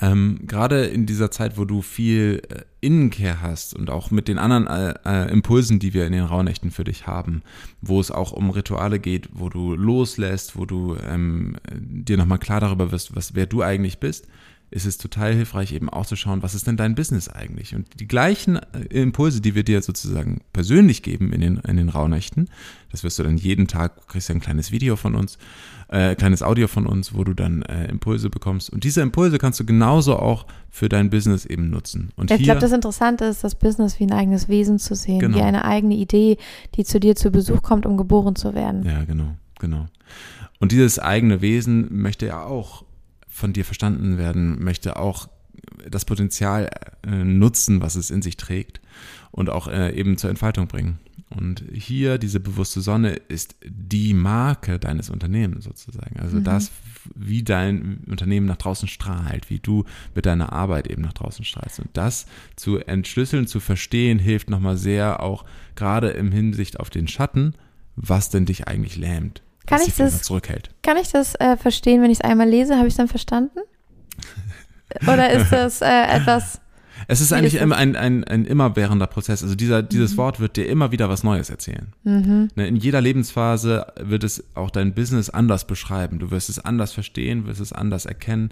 Ähm, 0.00 0.40
Gerade 0.46 0.86
in 0.86 1.04
dieser 1.04 1.30
Zeit, 1.30 1.58
wo 1.58 1.64
du 1.64 1.82
viel 1.82 2.40
äh, 2.48 2.62
Innenkehr 2.80 3.42
hast 3.42 3.74
und 3.74 3.90
auch 3.90 4.10
mit 4.10 4.28
den 4.28 4.38
anderen 4.38 4.66
äh, 4.66 4.94
äh, 5.04 5.30
Impulsen, 5.30 5.78
die 5.78 5.92
wir 5.92 6.06
in 6.06 6.12
den 6.12 6.24
Rauhnächten 6.24 6.70
für 6.70 6.84
dich 6.84 7.06
haben, 7.06 7.42
wo 7.82 8.00
es 8.00 8.10
auch 8.10 8.32
um 8.32 8.48
Rituale 8.50 8.98
geht, 8.98 9.28
wo 9.32 9.50
du 9.50 9.74
loslässt, 9.74 10.56
wo 10.56 10.64
du 10.64 10.96
ähm, 11.06 11.56
dir 11.70 12.16
nochmal 12.16 12.38
klar 12.38 12.60
darüber 12.60 12.92
wirst, 12.92 13.14
was, 13.14 13.34
wer 13.34 13.46
du 13.46 13.62
eigentlich 13.62 13.98
bist, 13.98 14.26
ist 14.70 14.86
es 14.86 14.98
total 14.98 15.34
hilfreich, 15.34 15.72
eben 15.72 15.88
auch 15.88 16.06
zu 16.06 16.14
schauen, 16.14 16.42
was 16.42 16.54
ist 16.54 16.66
denn 16.66 16.76
dein 16.76 16.94
Business 16.94 17.28
eigentlich? 17.28 17.74
Und 17.74 17.98
die 17.98 18.06
gleichen 18.06 18.56
äh, 18.56 19.00
Impulse, 19.02 19.40
die 19.40 19.54
wir 19.54 19.64
dir 19.64 19.82
sozusagen 19.82 20.42
persönlich 20.52 21.02
geben 21.02 21.32
in 21.32 21.40
den, 21.40 21.56
in 21.66 21.76
den 21.76 21.88
Rauhnächten, 21.88 22.48
das 22.92 23.02
wirst 23.02 23.18
du 23.18 23.24
dann 23.24 23.36
jeden 23.36 23.66
Tag, 23.66 23.96
du 23.96 24.06
kriegst 24.06 24.28
ja 24.28 24.34
ein 24.34 24.40
kleines 24.40 24.70
Video 24.70 24.94
von 24.94 25.16
uns, 25.16 25.38
äh, 25.88 26.14
kleines 26.14 26.42
Audio 26.42 26.68
von 26.68 26.86
uns, 26.86 27.14
wo 27.14 27.24
du 27.24 27.34
dann 27.34 27.62
äh, 27.62 27.88
Impulse 27.88 28.30
bekommst. 28.30 28.70
Und 28.70 28.84
diese 28.84 29.00
Impulse 29.00 29.38
kannst 29.38 29.58
du 29.58 29.64
genauso 29.64 30.16
auch 30.16 30.46
für 30.70 30.88
dein 30.88 31.10
Business 31.10 31.46
eben 31.46 31.68
nutzen. 31.70 32.10
Und 32.14 32.30
ich 32.30 32.44
glaube, 32.44 32.60
das 32.60 32.70
Interessante 32.72 33.24
ist, 33.24 33.42
das 33.42 33.56
Business 33.56 33.98
wie 33.98 34.04
ein 34.04 34.12
eigenes 34.12 34.48
Wesen 34.48 34.78
zu 34.78 34.94
sehen, 34.94 35.18
Genau. 35.18 35.38
wie 35.38 35.42
eine 35.42 35.64
eigene 35.64 35.96
Idee, 35.96 36.36
die 36.76 36.84
zu 36.84 37.00
dir 37.00 37.16
zu 37.16 37.32
Besuch 37.32 37.62
kommt, 37.62 37.86
um 37.86 37.96
geboren 37.96 38.36
zu 38.36 38.54
werden. 38.54 38.84
Ja, 38.84 39.02
genau, 39.04 39.34
genau. 39.58 39.86
Und 40.60 40.70
dieses 40.70 41.00
eigene 41.00 41.40
Wesen 41.40 41.88
möchte 41.90 42.26
ja 42.26 42.44
auch 42.44 42.84
von 43.30 43.52
dir 43.52 43.64
verstanden 43.64 44.18
werden, 44.18 44.62
möchte 44.62 44.96
auch 44.96 45.28
das 45.88 46.04
Potenzial 46.04 46.68
äh, 47.06 47.24
nutzen, 47.24 47.80
was 47.80 47.94
es 47.94 48.10
in 48.10 48.22
sich 48.22 48.36
trägt 48.36 48.80
und 49.30 49.48
auch 49.48 49.68
äh, 49.68 49.94
eben 49.96 50.18
zur 50.18 50.30
Entfaltung 50.30 50.66
bringen. 50.66 50.98
Und 51.30 51.62
hier 51.72 52.18
diese 52.18 52.40
bewusste 52.40 52.80
Sonne 52.80 53.12
ist 53.12 53.54
die 53.64 54.14
Marke 54.14 54.80
deines 54.80 55.10
Unternehmens 55.10 55.64
sozusagen. 55.64 56.18
Also 56.18 56.40
das, 56.40 56.72
wie 57.14 57.44
dein 57.44 58.02
Unternehmen 58.08 58.46
nach 58.46 58.56
draußen 58.56 58.88
strahlt, 58.88 59.48
wie 59.48 59.60
du 59.60 59.84
mit 60.16 60.26
deiner 60.26 60.52
Arbeit 60.52 60.88
eben 60.88 61.02
nach 61.02 61.12
draußen 61.12 61.44
strahlst. 61.44 61.78
Und 61.78 61.90
das 61.92 62.26
zu 62.56 62.78
entschlüsseln, 62.78 63.46
zu 63.46 63.60
verstehen, 63.60 64.18
hilft 64.18 64.50
nochmal 64.50 64.76
sehr 64.76 65.22
auch 65.22 65.44
gerade 65.76 66.10
im 66.10 66.32
Hinsicht 66.32 66.80
auf 66.80 66.90
den 66.90 67.06
Schatten, 67.06 67.54
was 67.94 68.30
denn 68.30 68.44
dich 68.44 68.66
eigentlich 68.66 68.96
lähmt. 68.96 69.42
Kann 69.70 69.80
ich 69.86 69.94
das- 69.94 70.22
zurückhält. 70.22 70.70
Kann 70.82 70.96
ich 70.96 71.10
das 71.10 71.34
äh, 71.36 71.56
verstehen, 71.56 72.02
wenn 72.02 72.10
ich 72.10 72.18
es 72.18 72.24
einmal 72.24 72.48
lese? 72.48 72.76
Habe 72.76 72.86
ich 72.88 72.92
es 72.94 72.98
dann 72.98 73.08
verstanden? 73.08 73.58
Oder 75.06 75.30
ist 75.30 75.50
das 75.52 75.80
äh, 75.82 75.86
etwas. 76.08 76.60
Es 77.08 77.20
ist 77.20 77.32
eigentlich 77.32 77.54
immer 77.56 77.76
ein, 77.76 77.96
ein, 77.96 78.24
ein 78.24 78.44
immerwährender 78.44 79.06
Prozess. 79.06 79.42
Also 79.42 79.54
dieser, 79.54 79.82
dieses 79.82 80.16
Wort 80.16 80.38
wird 80.38 80.56
dir 80.56 80.68
immer 80.68 80.92
wieder 80.92 81.08
was 81.08 81.24
Neues 81.24 81.48
erzählen. 81.50 81.92
Mhm. 82.04 82.48
Ne, 82.54 82.68
In 82.68 82.76
jeder 82.76 83.00
Lebensphase 83.00 83.86
wird 83.98 84.22
es 84.22 84.44
auch 84.54 84.70
dein 84.70 84.94
Business 84.94 85.30
anders 85.30 85.66
beschreiben. 85.66 86.18
Du 86.18 86.30
wirst 86.30 86.50
es 86.50 86.58
anders 86.58 86.92
verstehen, 86.92 87.46
wirst 87.46 87.60
es 87.60 87.72
anders 87.72 88.04
erkennen 88.06 88.50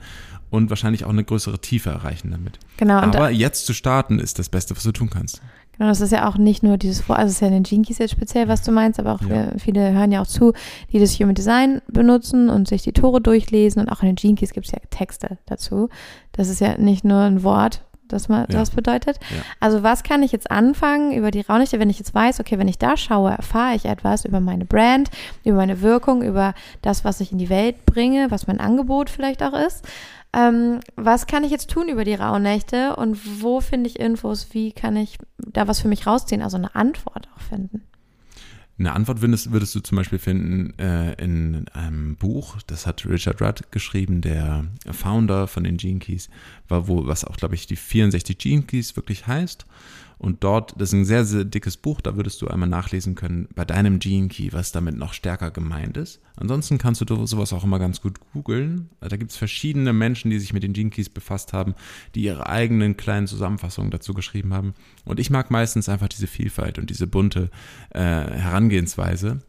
und 0.51 0.71
wahrscheinlich 0.71 1.05
auch 1.05 1.11
eine 1.11 1.25
größere 1.25 1.61
Tiefe 1.61 1.91
erreichen 1.91 2.31
damit. 2.31 2.59
Genau, 2.79 2.95
Aber 2.95 3.31
jetzt 3.31 3.67
zu 3.67 3.75
starten 3.75 4.19
ist 4.19 4.39
das 4.39 4.49
Beste, 4.49 4.75
was 4.75 4.83
du 4.83 4.93
tun 4.93 5.11
kannst. 5.11 5.41
Genau, 5.79 5.91
das 5.91 6.01
ist 6.01 6.11
ja 6.13 6.29
auch 6.29 6.37
nicht 6.37 6.63
nur 6.65 6.77
dieses 6.77 7.09
Wort, 7.09 7.19
also 7.21 7.29
es 7.29 7.35
ist 7.37 7.41
ja 7.41 7.47
in 7.49 7.55
den 7.55 7.65
Jinkies 7.65 7.99
jetzt 7.99 8.11
speziell, 8.11 8.49
was 8.49 8.63
du 8.63 8.73
meinst, 8.73 8.99
aber 8.99 9.13
auch 9.15 9.23
Ja. 9.23 9.53
viele 9.59 9.93
hören 9.93 10.11
ja 10.13 10.21
auch 10.21 10.27
zu, 10.27 10.53
die 10.93 10.99
das 10.99 11.19
Human 11.21 11.35
Design 11.37 11.81
benutzen 11.89 12.51
und 12.51 12.67
sich 12.69 12.83
die 12.83 12.93
Tore 12.93 13.21
durchlesen 13.21 13.81
und 13.81 13.89
auch 13.89 14.03
in 14.03 14.09
den 14.09 14.17
Jinkies 14.17 14.53
gibt 14.53 14.67
es 14.67 14.73
ja 14.73 14.79
Texte 14.91 15.39
dazu. 15.47 15.89
Das 16.33 16.49
ist 16.49 16.61
ja 16.61 16.77
nicht 16.79 17.05
nur 17.05 17.21
ein 17.21 17.45
Wort, 17.45 17.83
das 18.09 18.29
mal 18.29 18.47
Ja. 18.51 18.59
das 18.59 18.71
bedeutet. 18.71 19.19
Ja. 19.31 19.43
Also 19.61 19.83
was 19.85 20.03
kann 20.03 20.23
ich 20.25 20.33
jetzt 20.33 20.51
anfangen 20.51 21.13
über 21.13 21.31
die 21.31 21.43
Raunichte, 21.43 21.79
wenn 21.79 21.91
ich 21.91 21.99
jetzt 21.99 22.15
weiß, 22.15 22.41
okay, 22.41 22.59
wenn 22.59 22.67
ich 22.69 22.79
da 22.79 22.97
schaue, 22.97 23.31
erfahre 23.31 23.77
ich 23.77 23.85
etwas 23.85 24.25
über 24.25 24.41
meine 24.41 24.65
Brand, 24.65 25.11
über 25.45 25.59
meine 25.59 25.81
Wirkung, 25.83 26.23
über 26.23 26.55
das, 26.83 27.05
was 27.05 27.21
ich 27.21 27.31
in 27.33 27.39
die 27.39 27.51
Welt 27.51 27.87
bringe, 27.87 28.31
was 28.31 28.47
mein 28.49 28.59
Angebot 28.61 29.11
vielleicht 29.11 29.43
auch 29.45 29.53
ist. 29.53 29.85
Ähm, 30.35 30.81
was 30.97 31.27
kann 31.27 31.45
ich 31.45 31.51
jetzt 31.51 31.71
tun 31.71 31.89
über 31.89 32.05
die 32.05 32.15
Rauhnächte 32.15 32.97
und 32.97 33.43
wo 33.43 33.61
finde 33.61 33.89
ich 33.89 33.99
Infos? 33.99 34.49
Wie 34.53 34.73
kann 34.73 34.97
ich 34.97 35.19
da 35.39 35.69
was 35.69 35.81
für 35.81 35.89
mich 35.89 36.07
rausziehen? 36.07 36.43
Also 36.43 36.57
eine 36.59 36.75
Antwort 36.75 37.29
auch 37.35 37.41
finden. 37.41 37.83
Eine 38.79 38.93
Antwort 38.93 39.23
würdest, 39.23 39.51
würdest 39.53 39.75
du 39.75 39.81
zum 39.81 39.97
Beispiel 39.97 40.21
finden 40.21 40.79
äh, 40.79 41.15
in 41.15 41.67
einem 41.71 42.15
Buch, 42.15 42.59
das 42.69 42.87
hat 42.87 43.05
Richard 43.07 43.43
Rudd 43.43 43.73
geschrieben, 43.73 44.21
der 44.21 44.67
Founder 44.89 45.49
von 45.49 45.65
den 45.65 45.79
Gene 45.79 45.99
Keys, 45.99 46.29
war 46.69 46.87
wo, 46.87 47.05
was 47.07 47.25
auch, 47.25 47.37
glaube 47.37 47.57
ich, 47.57 47.67
die 47.67 47.75
64 47.75 48.39
Gene 48.39 48.63
Keys 48.63 48.95
wirklich 48.95 49.27
heißt. 49.27 49.67
Und 50.19 50.43
dort, 50.43 50.73
das 50.81 50.89
ist 50.89 50.95
ein 50.95 51.05
sehr, 51.05 51.25
sehr 51.25 51.45
dickes 51.45 51.77
Buch, 51.77 52.01
da 52.01 52.17
würdest 52.17 52.43
du 52.43 52.49
einmal 52.49 52.69
nachlesen 52.69 53.15
können 53.15 53.49
bei 53.55 53.65
deinem 53.65 54.01
Gene 54.01 54.29
Key, 54.29 54.49
was 54.53 54.73
damit 54.73 54.97
noch 54.97 55.13
stärker 55.13 55.53
gemeint 55.53 55.97
ist. 55.97 56.21
Ansonsten 56.37 56.79
kannst 56.79 57.01
du 57.01 57.27
sowas 57.27 57.53
auch 57.53 57.65
immer 57.65 57.79
ganz 57.79 58.01
gut 58.01 58.19
googeln. 58.33 58.91
Da 59.01 59.17
gibt 59.17 59.31
es 59.31 59.37
verschiedene 59.37 59.93
Menschen, 59.93 60.31
die 60.31 60.41
sich 60.41 60.53
mit 60.53 60.65
den 60.65 60.73
Gene 60.73 60.91
Keys 60.91 61.09
befasst 61.09 61.53
haben, 61.53 61.75
die 62.15 62.23
ihre 62.23 62.49
eigenen 62.49 62.97
kleinen 62.97 63.29
Zusammenfassungen 63.29 63.93
dazu 63.93 64.13
geschrieben 64.13 64.53
haben. 64.55 64.75
Und 65.05 65.21
ich 65.21 65.31
mag 65.31 65.51
meistens 65.51 65.89
einfach 65.89 66.09
diese 66.09 66.27
Vielfalt 66.27 66.79
und 66.79 66.91
diese 66.91 67.07
bunte 67.07 67.51
äh, 67.91 68.01
Herangehensweise, 68.01 69.41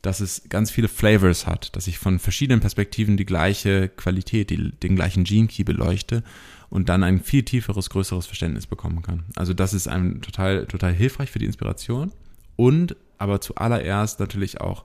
dass 0.00 0.20
es 0.20 0.48
ganz 0.48 0.70
viele 0.70 0.88
Flavors 0.88 1.46
hat, 1.46 1.74
dass 1.76 1.88
ich 1.88 1.98
von 1.98 2.18
verschiedenen 2.18 2.60
Perspektiven 2.60 3.16
die 3.16 3.26
gleiche 3.26 3.88
Qualität, 3.88 4.50
die, 4.50 4.70
den 4.70 4.96
gleichen 4.96 5.24
Gene 5.24 5.48
Key 5.48 5.64
beleuchte 5.64 6.22
und 6.70 6.88
dann 6.88 7.02
ein 7.02 7.20
viel 7.20 7.42
tieferes, 7.42 7.90
größeres 7.90 8.26
Verständnis 8.26 8.66
bekommen 8.66 9.02
kann. 9.02 9.24
Also 9.36 9.54
das 9.54 9.74
ist 9.74 9.88
einem 9.88 10.20
total, 10.20 10.66
total 10.66 10.92
hilfreich 10.92 11.30
für 11.30 11.38
die 11.38 11.46
Inspiration 11.46 12.12
und 12.56 12.96
aber 13.18 13.40
zuallererst 13.40 14.20
natürlich 14.20 14.60
auch, 14.60 14.84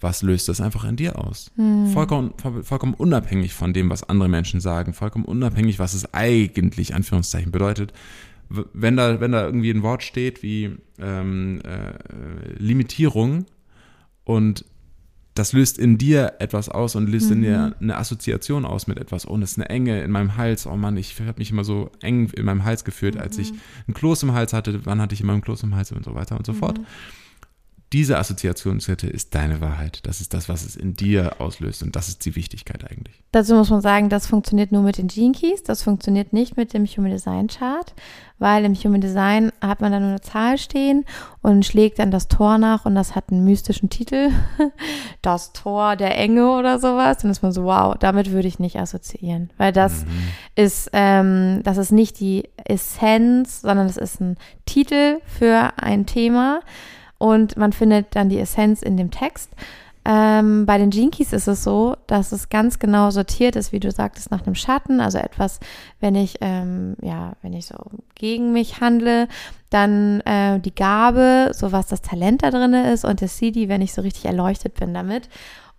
was 0.00 0.22
löst 0.22 0.48
das 0.48 0.60
einfach 0.60 0.84
in 0.84 0.94
dir 0.96 1.18
aus? 1.18 1.50
Vollkommen, 1.92 2.32
voll- 2.36 2.62
vollkommen 2.62 2.94
unabhängig 2.94 3.52
von 3.52 3.72
dem, 3.72 3.90
was 3.90 4.04
andere 4.08 4.28
Menschen 4.28 4.60
sagen, 4.60 4.92
vollkommen 4.94 5.24
unabhängig, 5.24 5.80
was 5.80 5.94
es 5.94 6.14
eigentlich, 6.14 6.94
Anführungszeichen, 6.94 7.50
bedeutet. 7.50 7.92
Wenn 8.48 8.96
da, 8.96 9.20
wenn 9.20 9.32
da 9.32 9.44
irgendwie 9.44 9.70
ein 9.70 9.82
Wort 9.82 10.02
steht 10.04 10.42
wie 10.42 10.76
ähm, 10.98 11.60
äh, 11.64 12.52
Limitierung 12.58 13.46
und 14.24 14.64
das 15.38 15.52
löst 15.52 15.78
in 15.78 15.98
dir 15.98 16.34
etwas 16.40 16.68
aus 16.68 16.96
und 16.96 17.08
löst 17.08 17.30
in 17.30 17.42
dir 17.42 17.76
eine 17.80 17.96
Assoziation 17.96 18.64
aus 18.64 18.86
mit 18.86 18.98
etwas. 18.98 19.26
Oh, 19.26 19.36
das 19.36 19.52
ist 19.52 19.58
eine 19.58 19.68
Enge 19.68 20.02
in 20.02 20.10
meinem 20.10 20.36
Hals. 20.36 20.66
Oh 20.66 20.76
Mann, 20.76 20.96
ich 20.96 21.18
habe 21.20 21.38
mich 21.38 21.50
immer 21.50 21.64
so 21.64 21.90
eng 22.00 22.30
in 22.34 22.44
meinem 22.44 22.64
Hals 22.64 22.84
gefühlt, 22.84 23.16
als 23.16 23.38
ich 23.38 23.52
ein 23.86 23.94
Kloß 23.94 24.24
im 24.24 24.32
Hals 24.32 24.52
hatte. 24.52 24.84
Wann 24.84 25.00
hatte 25.00 25.14
ich 25.14 25.20
immer 25.20 25.34
ein 25.34 25.40
Kloß 25.40 25.62
im 25.62 25.76
Hals 25.76 25.92
und 25.92 26.04
so 26.04 26.14
weiter 26.14 26.36
und 26.36 26.44
so 26.44 26.52
fort. 26.52 26.80
Diese 27.94 28.18
Assoziationskette 28.18 29.06
ist 29.06 29.34
deine 29.34 29.62
Wahrheit. 29.62 30.00
Das 30.06 30.20
ist 30.20 30.34
das, 30.34 30.50
was 30.50 30.62
es 30.62 30.76
in 30.76 30.92
dir 30.92 31.40
auslöst. 31.40 31.82
Und 31.82 31.96
das 31.96 32.08
ist 32.08 32.22
die 32.26 32.36
Wichtigkeit 32.36 32.84
eigentlich. 32.90 33.22
Dazu 33.32 33.54
muss 33.54 33.70
man 33.70 33.80
sagen, 33.80 34.10
das 34.10 34.26
funktioniert 34.26 34.72
nur 34.72 34.82
mit 34.82 34.98
den 34.98 35.08
Gene 35.08 35.32
Keys, 35.32 35.62
das 35.62 35.82
funktioniert 35.82 36.34
nicht 36.34 36.58
mit 36.58 36.74
dem 36.74 36.84
Human 36.84 37.10
Design 37.10 37.46
Chart, 37.46 37.94
weil 38.38 38.66
im 38.66 38.74
Human 38.74 39.00
Design 39.00 39.52
hat 39.62 39.80
man 39.80 39.92
da 39.92 40.00
nur 40.00 40.10
eine 40.10 40.20
Zahl 40.20 40.58
stehen 40.58 41.06
und 41.40 41.64
schlägt 41.64 41.98
dann 41.98 42.10
das 42.10 42.28
Tor 42.28 42.58
nach 42.58 42.84
und 42.84 42.94
das 42.94 43.14
hat 43.14 43.30
einen 43.30 43.44
mystischen 43.44 43.88
Titel, 43.88 44.32
das 45.22 45.54
Tor 45.54 45.96
der 45.96 46.18
Enge 46.18 46.50
oder 46.50 46.78
sowas. 46.78 47.18
Dann 47.18 47.30
ist 47.30 47.42
man 47.42 47.52
so, 47.52 47.64
wow, 47.64 47.96
damit 47.98 48.32
würde 48.32 48.48
ich 48.48 48.58
nicht 48.58 48.78
assoziieren, 48.78 49.48
weil 49.56 49.72
das 49.72 50.04
ist, 50.54 50.90
ähm, 50.92 51.62
das 51.64 51.78
ist 51.78 51.92
nicht 51.92 52.20
die 52.20 52.50
Essenz, 52.64 53.62
sondern 53.62 53.86
es 53.86 53.96
ist 53.96 54.20
ein 54.20 54.36
Titel 54.66 55.20
für 55.24 55.72
ein 55.78 56.04
Thema 56.04 56.60
und 57.18 57.56
man 57.56 57.72
findet 57.72 58.14
dann 58.14 58.28
die 58.28 58.38
Essenz 58.38 58.82
in 58.82 58.96
dem 58.96 59.10
Text. 59.10 59.50
Ähm, 60.04 60.64
bei 60.64 60.78
den 60.78 61.10
Keys 61.10 61.34
ist 61.34 61.48
es 61.48 61.62
so, 61.62 61.96
dass 62.06 62.32
es 62.32 62.48
ganz 62.48 62.78
genau 62.78 63.10
sortiert 63.10 63.56
ist, 63.56 63.72
wie 63.72 63.80
du 63.80 63.90
sagtest, 63.90 64.30
nach 64.30 64.46
einem 64.46 64.54
Schatten. 64.54 65.00
Also 65.00 65.18
etwas, 65.18 65.60
wenn 66.00 66.14
ich, 66.14 66.38
ähm, 66.40 66.96
ja, 67.02 67.34
wenn 67.42 67.52
ich 67.52 67.66
so 67.66 67.76
gegen 68.14 68.54
mich 68.54 68.80
handle, 68.80 69.28
dann 69.70 70.20
äh, 70.20 70.60
die 70.60 70.74
Gabe, 70.74 71.50
so 71.52 71.72
was 71.72 71.86
das 71.86 72.02
Talent 72.02 72.42
da 72.42 72.50
drin 72.50 72.72
ist 72.72 73.04
und 73.04 73.20
das 73.20 73.36
CD, 73.36 73.68
wenn 73.68 73.82
ich 73.82 73.92
so 73.92 74.02
richtig 74.02 74.24
erleuchtet 74.24 74.74
bin 74.74 74.94
damit. 74.94 75.28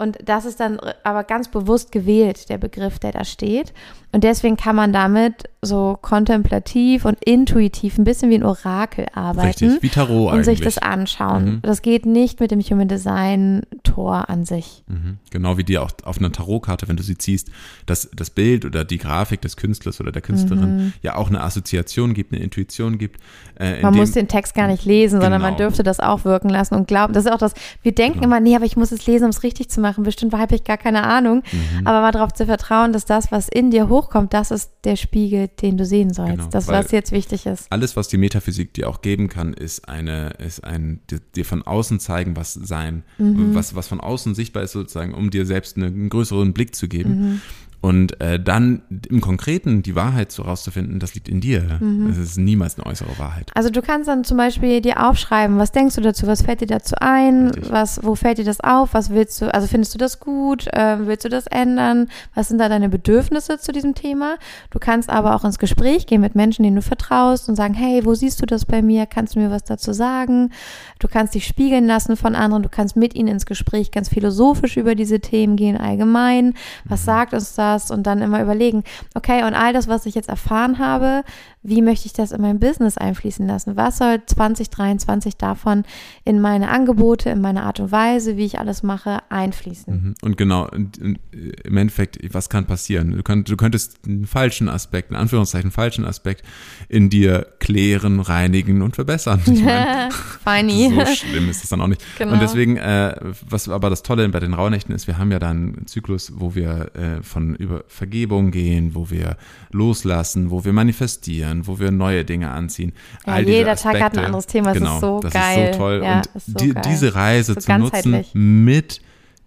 Und 0.01 0.17
das 0.23 0.45
ist 0.45 0.61
dann 0.61 0.79
aber 1.03 1.25
ganz 1.25 1.49
bewusst 1.49 1.91
gewählt, 1.91 2.47
der 2.47 2.57
Begriff, 2.57 2.99
der 2.99 3.11
da 3.11 3.25
steht. 3.25 3.73
Und 4.13 4.23
deswegen 4.23 4.55
kann 4.55 4.75
man 4.75 4.93
damit 4.93 5.49
so 5.61 5.97
kontemplativ 6.01 7.03
und 7.03 7.17
intuitiv 7.23 7.97
ein 7.97 8.05
bisschen 8.05 8.31
wie 8.31 8.35
ein 8.35 8.43
Orakel 8.43 9.07
arbeiten 9.13 9.65
Richtig, 9.65 9.83
wie 9.83 9.89
Tarot 9.89 10.29
und 10.29 10.33
eigentlich. 10.33 10.45
sich 10.45 10.61
das 10.61 10.77
anschauen. 10.77 11.45
Mhm. 11.45 11.61
Das 11.63 11.81
geht 11.81 12.05
nicht 12.05 12.39
mit 12.39 12.49
dem 12.49 12.61
Human 12.61 12.87
Design 12.87 13.63
Tor 13.83 14.29
an 14.29 14.45
sich. 14.45 14.83
Mhm. 14.87 15.17
Genau 15.31 15.57
wie 15.57 15.65
dir 15.65 15.83
auch 15.83 15.91
auf 16.05 16.17
einer 16.17 16.31
Tarotkarte, 16.31 16.87
wenn 16.87 16.95
du 16.95 17.03
sie 17.03 17.17
ziehst, 17.17 17.51
dass 17.85 18.09
das 18.15 18.29
Bild 18.29 18.63
oder 18.63 18.85
die 18.85 18.97
Grafik 18.97 19.41
des 19.41 19.57
Künstlers 19.57 19.99
oder 19.99 20.13
der 20.13 20.21
Künstlerin 20.21 20.93
ja 21.01 21.15
auch 21.17 21.27
eine 21.27 21.41
Assoziation 21.41 22.13
gibt, 22.13 22.33
eine 22.33 22.41
Intuition 22.41 22.97
gibt. 22.97 23.19
Äh, 23.59 23.78
Man 23.81 23.95
muss 23.95 24.11
den 24.11 24.27
Text 24.27 24.53
gar 24.55 24.67
nicht 24.67 24.85
lesen, 24.85 25.21
sondern 25.21 25.41
man 25.41 25.55
Genau. 25.55 25.69
dürfte 25.69 25.83
das 25.83 25.99
auch 25.99 26.25
wirken 26.25 26.49
lassen 26.49 26.75
und 26.75 26.87
glauben. 26.87 27.13
Das 27.13 27.25
ist 27.25 27.31
auch 27.31 27.37
das, 27.37 27.53
wir 27.81 27.91
denken 27.93 28.19
Genau. 28.21 28.25
immer, 28.27 28.39
nee, 28.39 28.55
aber 28.55 28.65
ich 28.65 28.77
muss 28.77 28.91
es 28.91 29.05
lesen, 29.07 29.25
um 29.25 29.29
es 29.31 29.43
richtig 29.43 29.69
zu 29.69 29.81
machen. 29.81 30.03
Bestimmt 30.03 30.33
habe 30.33 30.55
ich 30.55 30.63
gar 30.63 30.77
keine 30.77 31.03
Ahnung. 31.03 31.43
Mhm. 31.51 31.87
Aber 31.87 32.01
mal 32.01 32.11
darauf 32.11 32.33
zu 32.33 32.45
vertrauen, 32.45 32.93
dass 32.93 33.05
das, 33.05 33.31
was 33.31 33.47
in 33.49 33.71
dir 33.71 33.89
hochkommt, 33.89 34.33
das 34.33 34.51
ist 34.51 34.71
der 34.83 34.95
Spiegel, 34.95 35.47
den 35.61 35.77
du 35.77 35.85
sehen 35.85 36.13
sollst. 36.13 36.37
Genau, 36.37 36.47
das, 36.49 36.67
was 36.67 36.91
jetzt 36.91 37.11
wichtig 37.11 37.45
ist. 37.45 37.71
alles, 37.71 37.95
was 37.95 38.07
die 38.07 38.17
Metaphysik 38.17 38.73
dir 38.73 38.89
auch 38.89 39.01
geben 39.01 39.27
kann, 39.29 39.53
ist 39.53 39.87
eine, 39.89 40.29
ist 40.39 40.63
ein, 40.63 41.01
dir, 41.35 41.45
von 41.45 41.61
außen 41.63 41.99
zeigen, 41.99 42.35
was 42.35 42.53
sein, 42.53 43.03
Mhm. 43.17 43.55
was, 43.55 43.75
was 43.75 43.87
von 43.87 43.99
außen 43.99 44.35
sichtbar 44.35 44.63
ist 44.63 44.71
sozusagen, 44.73 45.13
um 45.13 45.29
dir 45.29 45.45
selbst 45.45 45.77
eine, 45.77 45.87
einen 45.87 46.09
größeren 46.09 46.53
Blick 46.53 46.75
zu 46.75 46.87
geben. 46.87 47.41
Und 47.81 48.19
äh, 48.19 48.41
dann 48.41 48.81
im 49.09 49.21
Konkreten 49.21 49.83
die 49.83 49.95
Wahrheit 49.95 50.33
so 50.33 50.43
rauszufinden, 50.43 50.99
das 50.99 51.15
liegt 51.15 51.29
in 51.29 51.39
dir. 51.39 51.77
Mhm. 51.79 52.09
Es 52.09 52.17
ist 52.17 52.37
niemals 52.37 52.77
eine 52.77 52.85
äußere 52.85 53.17
Wahrheit. 53.17 53.51
Also 53.55 53.69
du 53.69 53.81
kannst 53.81 54.09
dann 54.09 54.25
zum 54.25 54.35
Beispiel 54.35 54.81
dir 54.81 55.07
aufschreiben, 55.07 55.57
was 55.59 55.71
denkst 55.71 55.95
du 55.95 56.01
dazu, 56.01 56.27
was 56.27 56.41
fällt 56.41 56.59
dir 56.59 56.67
dazu 56.67 56.95
ein, 56.99 57.47
Richtig. 57.47 57.71
was, 57.71 58.03
wo 58.03 58.15
fällt 58.15 58.37
dir 58.37 58.43
das 58.43 58.59
auf, 58.59 58.93
was 58.93 59.11
willst 59.11 59.41
du, 59.41 59.53
also 59.53 59.67
findest 59.67 59.93
du 59.93 59.97
das 59.97 60.19
gut, 60.19 60.67
äh, 60.73 60.97
willst 61.07 61.23
du 61.23 61.29
das 61.29 61.47
ändern, 61.47 62.09
was 62.35 62.49
sind 62.49 62.57
da 62.57 62.67
deine 62.67 62.89
Bedürfnisse 62.89 63.59
zu 63.59 63.71
diesem 63.71 63.95
Thema? 63.95 64.35
Du 64.71 64.79
kannst 64.79 65.09
aber 65.09 65.35
auch 65.35 65.45
ins 65.45 65.57
Gespräch 65.57 66.05
gehen 66.05 66.19
mit 66.19 66.35
Menschen, 66.35 66.63
denen 66.63 66.75
du 66.75 66.81
vertraust 66.81 67.47
und 67.47 67.55
sagen, 67.55 67.75
hey, 67.75 68.05
wo 68.05 68.13
siehst 68.13 68.41
du 68.41 68.45
das 68.45 68.65
bei 68.65 68.81
mir, 68.81 69.05
kannst 69.05 69.35
du 69.35 69.39
mir 69.39 69.51
was 69.51 69.63
dazu 69.63 69.93
sagen? 69.93 70.51
Du 70.99 71.07
kannst 71.07 71.33
dich 71.33 71.47
spiegeln 71.47 71.87
lassen 71.87 72.17
von 72.17 72.35
anderen, 72.35 72.63
du 72.63 72.69
kannst 72.69 72.97
mit 72.97 73.15
ihnen 73.15 73.29
ins 73.29 73.45
Gespräch 73.45 73.91
ganz 73.91 74.09
philosophisch 74.09 74.75
über 74.75 74.95
diese 74.95 75.21
Themen 75.21 75.55
gehen, 75.55 75.77
allgemein, 75.77 76.55
was 76.83 77.05
sagt 77.05 77.33
uns 77.33 77.55
das 77.73 77.91
und 77.91 78.03
dann 78.03 78.21
immer 78.21 78.41
überlegen, 78.41 78.83
okay, 79.15 79.43
und 79.43 79.53
all 79.53 79.73
das, 79.73 79.87
was 79.87 80.05
ich 80.05 80.15
jetzt 80.15 80.29
erfahren 80.29 80.79
habe, 80.79 81.23
wie 81.61 81.81
möchte 81.81 82.05
ich 82.05 82.13
das 82.13 82.31
in 82.31 82.41
mein 82.41 82.59
Business 82.59 82.97
einfließen 82.97 83.45
lassen? 83.45 83.75
Was 83.75 83.97
soll 83.97 84.21
2023 84.25 85.35
davon 85.35 85.83
in 86.23 86.39
meine 86.39 86.69
Angebote, 86.69 87.29
in 87.29 87.41
meine 87.41 87.63
Art 87.63 87.81
und 87.81 87.91
Weise, 87.91 88.37
wie 88.37 88.45
ich 88.45 88.59
alles 88.59 88.81
mache, 88.81 89.19
einfließen? 89.29 89.93
Mhm. 89.93 90.15
Und 90.21 90.37
genau, 90.37 90.69
und 90.69 90.97
im 90.97 91.77
Endeffekt, 91.77 92.17
was 92.33 92.49
kann 92.49 92.65
passieren? 92.65 93.11
Du, 93.11 93.23
könnt, 93.23 93.49
du 93.49 93.57
könntest 93.57 93.99
einen 94.05 94.25
falschen 94.25 94.69
Aspekt, 94.69 95.11
in 95.11 95.17
Anführungszeichen 95.17 95.71
falschen 95.71 96.05
Aspekt 96.05 96.43
in 96.87 97.09
dir 97.09 97.47
klären, 97.59 98.21
reinigen 98.21 98.81
und 98.81 98.95
verbessern. 98.95 99.41
Ich 99.45 99.61
mein, 99.61 100.11
Funny. 100.43 100.93
so 100.95 101.05
schlimm 101.13 101.49
ist 101.49 101.63
es 101.63 101.69
dann 101.69 101.81
auch 101.81 101.87
nicht. 101.87 102.01
Genau. 102.17 102.33
Und 102.33 102.41
deswegen, 102.41 102.77
äh, 102.77 103.15
was 103.47 103.67
aber 103.67 103.89
das 103.89 104.03
Tolle 104.03 104.27
bei 104.29 104.39
den 104.39 104.53
Rauhnächten 104.53 104.95
ist, 104.95 105.07
wir 105.07 105.17
haben 105.17 105.31
ja 105.31 105.39
dann 105.39 105.75
einen 105.75 105.87
Zyklus, 105.87 106.31
wo 106.35 106.55
wir 106.55 106.91
äh, 106.95 107.23
von 107.23 107.55
über 107.59 107.83
Vergebung 107.87 108.51
gehen, 108.51 108.95
wo 108.95 109.09
wir 109.09 109.37
loslassen, 109.71 110.49
wo 110.49 110.63
wir 110.65 110.73
manifestieren, 110.73 111.67
wo 111.67 111.79
wir 111.79 111.91
neue 111.91 112.25
Dinge 112.25 112.49
anziehen. 112.51 112.93
Ja, 113.27 113.33
All 113.33 113.47
jeder 113.47 113.75
Tag 113.75 113.99
hat 114.01 114.17
ein 114.17 114.25
anderes 114.25 114.47
Thema. 114.47 114.71
Es 114.71 114.77
ist 114.77 114.81
genau, 114.81 114.99
so 114.99 115.19
das 115.19 115.33
geil. 115.33 115.69
ist 115.69 115.73
so 115.73 115.79
toll. 115.79 116.01
Ja, 116.03 116.17
und 116.17 116.25
ist 116.27 116.45
so 116.47 116.53
die, 116.53 116.73
geil. 116.73 116.83
diese 116.87 117.15
Reise 117.15 117.53
So 117.53 117.59
zu 117.59 117.77
nutzen 117.77 118.25
mit 118.33 119.01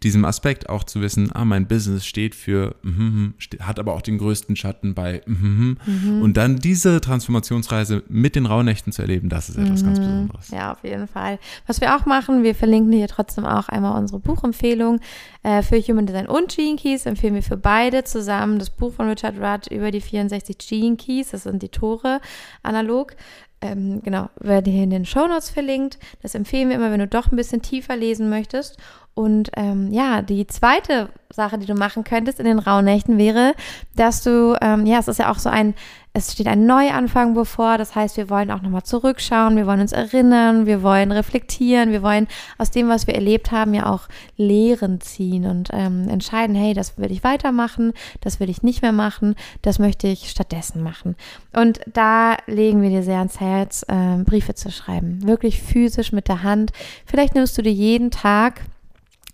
diesem 0.04 0.24
Aspekt 0.24 0.68
auch 0.68 0.84
zu 0.84 1.00
wissen, 1.00 1.30
ah, 1.32 1.44
mein 1.44 1.66
Business 1.66 2.04
steht 2.04 2.34
für, 2.34 2.74
mhm, 2.82 3.34
hat 3.60 3.78
aber 3.78 3.94
auch 3.94 4.02
den 4.02 4.18
größten 4.18 4.56
Schatten 4.56 4.94
bei, 4.94 5.22
mhm, 5.26 5.78
und 6.20 6.36
dann 6.36 6.56
diese 6.56 7.00
Transformationsreise 7.00 8.02
mit 8.08 8.36
den 8.36 8.46
Rauhnächten 8.46 8.92
zu 8.92 9.02
erleben, 9.02 9.28
das 9.28 9.48
ist 9.48 9.58
etwas 9.58 9.84
ganz 9.84 9.98
Besonderes. 9.98 10.50
Ja, 10.50 10.72
auf 10.72 10.84
jeden 10.84 11.06
Fall. 11.06 11.38
Was 11.66 11.80
wir 11.80 11.96
auch 11.96 12.06
machen, 12.06 12.42
wir 12.42 12.54
verlinken 12.54 12.92
hier 12.92 13.08
trotzdem 13.08 13.44
auch 13.44 13.68
einmal 13.68 13.98
unsere 14.00 14.20
Buchempfehlung 14.20 15.00
äh, 15.42 15.62
für 15.62 15.78
Human 15.80 16.06
Design 16.06 16.26
und 16.26 16.54
Gene 16.54 16.76
Keys. 16.76 17.06
Empfehlen 17.06 17.34
wir 17.34 17.42
für 17.42 17.56
beide 17.56 18.04
zusammen 18.04 18.58
das 18.58 18.70
Buch 18.70 18.92
von 18.94 19.08
Richard 19.08 19.36
Rudd 19.38 19.66
über 19.68 19.90
die 19.90 20.00
64 20.00 20.58
Gene 20.58 20.96
Keys. 20.96 21.30
Das 21.30 21.44
sind 21.44 21.62
die 21.62 21.68
Tore 21.68 22.20
analog. 22.62 23.14
Ähm, 23.60 24.02
genau, 24.02 24.28
werde 24.40 24.70
hier 24.72 24.82
in 24.82 24.90
den 24.90 25.06
Show 25.06 25.26
Notes 25.28 25.50
verlinkt. 25.50 25.98
Das 26.20 26.34
empfehlen 26.34 26.68
wir 26.68 26.76
immer, 26.76 26.90
wenn 26.90 26.98
du 26.98 27.06
doch 27.06 27.30
ein 27.30 27.36
bisschen 27.36 27.62
tiefer 27.62 27.96
lesen 27.96 28.28
möchtest. 28.28 28.76
Und 29.14 29.50
ähm, 29.56 29.92
ja, 29.92 30.22
die 30.22 30.46
zweite 30.46 31.10
Sache, 31.30 31.58
die 31.58 31.66
du 31.66 31.74
machen 31.74 32.04
könntest 32.04 32.38
in 32.38 32.46
den 32.46 32.58
Rauhnächten 32.58 33.18
wäre, 33.18 33.54
dass 33.94 34.22
du, 34.22 34.56
ähm, 34.62 34.86
ja, 34.86 34.98
es 34.98 35.08
ist 35.08 35.18
ja 35.18 35.30
auch 35.30 35.38
so 35.38 35.50
ein, 35.50 35.74
es 36.14 36.32
steht 36.32 36.46
ein 36.46 36.66
Neuanfang 36.66 37.34
bevor. 37.34 37.78
Das 37.78 37.94
heißt, 37.94 38.16
wir 38.16 38.30
wollen 38.30 38.50
auch 38.50 38.62
nochmal 38.62 38.82
zurückschauen, 38.82 39.56
wir 39.56 39.66
wollen 39.66 39.80
uns 39.80 39.92
erinnern, 39.92 40.66
wir 40.66 40.82
wollen 40.82 41.12
reflektieren, 41.12 41.90
wir 41.90 42.02
wollen 42.02 42.26
aus 42.58 42.70
dem, 42.70 42.88
was 42.88 43.06
wir 43.06 43.14
erlebt 43.14 43.50
haben, 43.50 43.74
ja 43.74 43.86
auch 43.86 44.08
Lehren 44.36 45.00
ziehen 45.00 45.46
und 45.46 45.68
ähm, 45.72 46.08
entscheiden, 46.08 46.54
hey, 46.54 46.72
das 46.74 46.98
will 46.98 47.10
ich 47.10 47.24
weitermachen, 47.24 47.92
das 48.20 48.40
will 48.40 48.50
ich 48.50 48.62
nicht 48.62 48.82
mehr 48.82 48.92
machen, 48.92 49.36
das 49.62 49.78
möchte 49.78 50.06
ich 50.08 50.30
stattdessen 50.30 50.82
machen. 50.82 51.16
Und 51.54 51.80
da 51.86 52.36
legen 52.46 52.82
wir 52.82 52.90
dir 52.90 53.02
sehr 53.02 53.18
ans 53.18 53.40
Herz, 53.40 53.84
ähm, 53.88 54.24
Briefe 54.24 54.54
zu 54.54 54.70
schreiben. 54.70 55.26
Wirklich 55.26 55.62
physisch 55.62 56.12
mit 56.12 56.28
der 56.28 56.42
Hand. 56.42 56.72
Vielleicht 57.06 57.34
nimmst 57.34 57.56
du 57.56 57.62
dir 57.62 57.72
jeden 57.72 58.10
Tag 58.10 58.62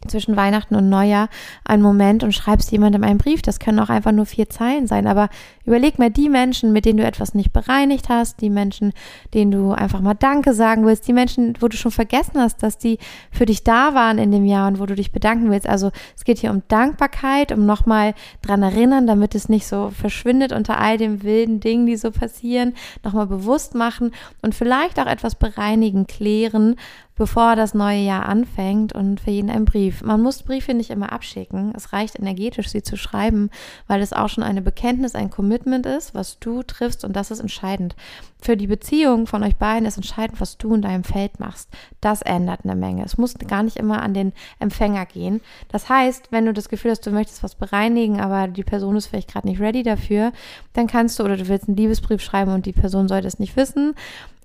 zwischen 0.09 0.37
Weihnachten 0.37 0.75
und 0.75 0.89
Neujahr 0.89 1.29
einen 1.65 1.83
Moment 1.83 2.23
und 2.23 2.33
schreibst 2.33 2.71
jemandem 2.73 3.05
einen 3.05 3.19
Brief. 3.19 3.43
Das 3.43 3.59
können 3.59 3.81
auch 3.81 3.89
einfach 3.89 4.13
nur 4.13 4.27
vier 4.27 4.49
Zeilen 4.49 4.87
sein. 4.87 5.07
Aber 5.07 5.29
überleg 5.65 5.99
mal 5.99 6.11
die 6.11 6.29
Menschen, 6.29 6.73
mit 6.73 6.85
denen 6.85 6.99
du 6.99 7.05
etwas 7.05 7.35
nicht 7.35 7.53
bereinigt 7.53 8.09
hast, 8.09 8.41
die 8.41 8.51
Menschen, 8.51 8.93
denen 9.35 9.51
du 9.51 9.73
einfach 9.73 10.01
mal 10.01 10.15
Danke 10.15 10.55
sagen 10.55 10.87
willst, 10.87 11.07
die 11.09 11.13
Menschen, 11.13 11.55
wo 11.61 11.69
du 11.69 11.77
schon 11.77 11.93
vergessen 11.93 12.41
hast, 12.41 12.63
dass 12.63 12.79
die 12.79 12.99
für 13.31 13.47
dich 13.47 13.65
da 13.65 13.95
waren 13.95 14.19
in 14.19 14.33
dem 14.33 14.45
Jahr 14.45 14.69
und 14.69 14.81
wo 14.81 14.87
du 14.87 14.95
dich 14.95 15.13
bedanken 15.13 15.51
willst. 15.51 15.69
Also 15.69 15.91
es 16.17 16.25
geht 16.25 16.39
hier 16.39 16.51
um 16.51 16.63
Dankbarkeit, 16.69 17.53
um 17.53 17.67
nochmal 17.67 18.15
dran 18.43 18.63
erinnern, 18.63 19.07
damit 19.07 19.35
es 19.35 19.49
nicht 19.49 19.67
so 19.67 19.91
verschwindet 19.91 20.53
unter 20.53 20.79
all 20.79 20.99
den 20.99 21.23
wilden 21.23 21.61
Dingen, 21.61 21.87
die 21.87 21.97
so 21.97 22.11
passieren. 22.11 22.75
Nochmal 23.05 23.27
bewusst 23.27 23.75
machen 23.75 24.13
und 24.43 24.55
vielleicht 24.55 24.99
auch 24.99 25.07
etwas 25.07 25.35
bereinigen, 25.35 26.07
klären, 26.07 26.77
bevor 27.19 27.57
das 27.57 27.75
neue 27.75 27.99
Jahr 27.99 28.27
anfängt 28.27 28.93
und 28.93 29.21
für 29.21 29.33
jeden 29.33 29.51
ein 29.51 29.65
Brief. 29.65 30.03
Man 30.03 30.23
muss 30.23 30.45
Briefe 30.45 30.73
nicht 30.73 30.91
immer 30.91 31.13
abschicken. 31.13 31.73
Es 31.77 31.93
reicht 31.93 32.19
energetisch, 32.19 32.69
sie 32.69 32.83
zu 32.83 32.97
schreiben, 32.97 33.51
weil 33.89 34.01
es 34.01 34.13
auch 34.13 34.29
schon 34.29 34.45
eine 34.45 34.63
Bekenntnis, 34.63 35.17
ein 35.17 35.29
Commitment 35.29 35.85
ist, 35.85 36.15
was 36.15 36.39
du 36.39 36.63
triffst 36.63 37.05
und 37.05 37.17
das 37.17 37.33
ist 37.33 37.41
entscheidend. 37.41 37.97
Für 38.41 38.57
die 38.57 38.69
Beziehung 38.69 39.27
von 39.27 39.43
euch 39.43 39.57
beiden 39.57 39.87
ist 39.87 39.97
entscheidend, 39.97 40.41
was 40.41 40.59
du 40.59 40.73
in 40.73 40.83
deinem 40.83 41.03
Feld 41.03 41.41
machst. 41.41 41.69
Das 42.01 42.23
ändert 42.23 42.61
eine 42.63 42.77
Menge. 42.77 43.05
Es 43.05 43.19
muss 43.19 43.35
gar 43.35 43.65
nicht 43.65 43.77
immer 43.77 44.01
an 44.01 44.15
den 44.15 44.33
Empfänger 44.61 45.07
gehen. 45.07 45.41
Das 45.69 45.89
heißt, 45.89 46.29
wenn 46.31 46.47
du 46.47 46.53
das 46.53 46.69
Gefühl 46.69 46.93
hast, 46.93 47.05
du 47.05 47.11
möchtest 47.11 47.43
was 47.43 47.57
bereinigen, 47.57 48.21
aber 48.21 48.47
die 48.47 48.63
Person 48.63 48.95
ist 48.95 49.09
vielleicht 49.09 49.33
gerade 49.33 49.49
nicht 49.49 49.61
ready 49.61 49.83
dafür, 49.83 50.33
dann 50.73 50.87
kannst 50.87 51.19
du 51.19 51.25
oder 51.25 51.37
du 51.37 51.49
willst 51.49 51.67
einen 51.67 51.77
Liebesbrief 51.77 52.23
schreiben 52.23 52.53
und 52.53 52.65
die 52.65 52.73
Person 52.73 53.09
sollte 53.09 53.27
es 53.27 53.41
nicht 53.41 53.57
wissen 53.57 53.97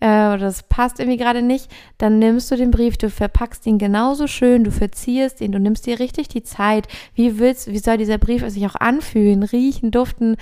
äh, 0.03 0.05
oder 0.05 0.39
das 0.39 0.63
passt 0.63 0.99
irgendwie 0.99 1.17
gerade 1.17 1.41
nicht, 1.41 1.71
dann 1.97 2.19
nimmst 2.19 2.51
du 2.51 2.57
den 2.63 2.71
Brief, 2.71 2.97
du 2.97 3.09
verpackst 3.09 3.65
ihn 3.67 3.77
genauso 3.77 4.27
schön, 4.27 4.63
du 4.63 4.71
verzierst 4.71 5.41
ihn, 5.41 5.51
du 5.51 5.59
nimmst 5.59 5.85
dir 5.85 5.99
richtig 5.99 6.29
die 6.29 6.43
Zeit. 6.43 6.87
Wie 7.13 7.39
willst, 7.39 7.71
wie 7.71 7.77
soll 7.77 7.97
dieser 7.97 8.17
Brief 8.17 8.47
sich 8.49 8.65
auch 8.65 8.75
anfühlen, 8.75 9.43
riechen, 9.43 9.91
duften, 9.91 10.37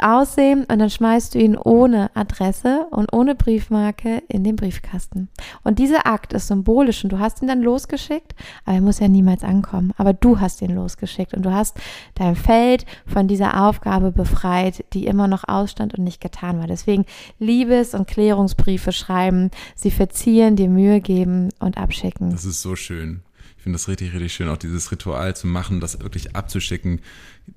aussehen 0.00 0.64
und 0.70 0.78
dann 0.78 0.90
schmeißt 0.90 1.34
du 1.34 1.38
ihn 1.38 1.56
ohne 1.56 2.10
Adresse 2.14 2.86
und 2.90 3.12
ohne 3.12 3.34
Briefmarke 3.34 4.22
in 4.28 4.44
den 4.44 4.56
Briefkasten. 4.56 5.28
Und 5.62 5.78
dieser 5.78 6.06
Akt 6.06 6.32
ist 6.32 6.48
symbolisch 6.48 7.02
und 7.04 7.12
du 7.12 7.18
hast 7.18 7.42
ihn 7.42 7.48
dann 7.48 7.62
losgeschickt, 7.62 8.34
aber 8.64 8.76
er 8.76 8.82
muss 8.82 9.00
ja 9.00 9.08
niemals 9.08 9.44
ankommen. 9.44 9.92
Aber 9.96 10.12
du 10.12 10.40
hast 10.40 10.62
ihn 10.62 10.74
losgeschickt 10.74 11.34
und 11.34 11.42
du 11.42 11.52
hast 11.52 11.78
dein 12.14 12.36
Feld 12.36 12.86
von 13.06 13.28
dieser 13.28 13.66
Aufgabe 13.68 14.12
befreit, 14.12 14.84
die 14.92 15.06
immer 15.06 15.28
noch 15.28 15.44
ausstand 15.46 15.94
und 15.96 16.04
nicht 16.04 16.20
getan 16.20 16.58
war. 16.58 16.66
Deswegen 16.66 17.04
Liebes- 17.38 17.94
und 17.94 18.06
Klärungsbriefe 18.06 18.92
schreiben, 18.92 19.50
sie 19.74 19.90
verzieren, 19.90 20.56
dir 20.56 20.68
Mühe 20.68 21.00
geben 21.00 21.50
und 21.60 21.78
abschicken. 21.78 22.30
Das 22.30 22.44
ist 22.44 22.62
so 22.62 22.74
schön. 22.76 23.22
Ich 23.56 23.64
finde 23.64 23.76
das 23.76 23.88
richtig, 23.88 24.14
richtig 24.14 24.32
schön, 24.32 24.48
auch 24.48 24.56
dieses 24.56 24.90
Ritual 24.90 25.36
zu 25.36 25.46
machen, 25.46 25.80
das 25.80 26.00
wirklich 26.00 26.34
abzuschicken, 26.34 27.00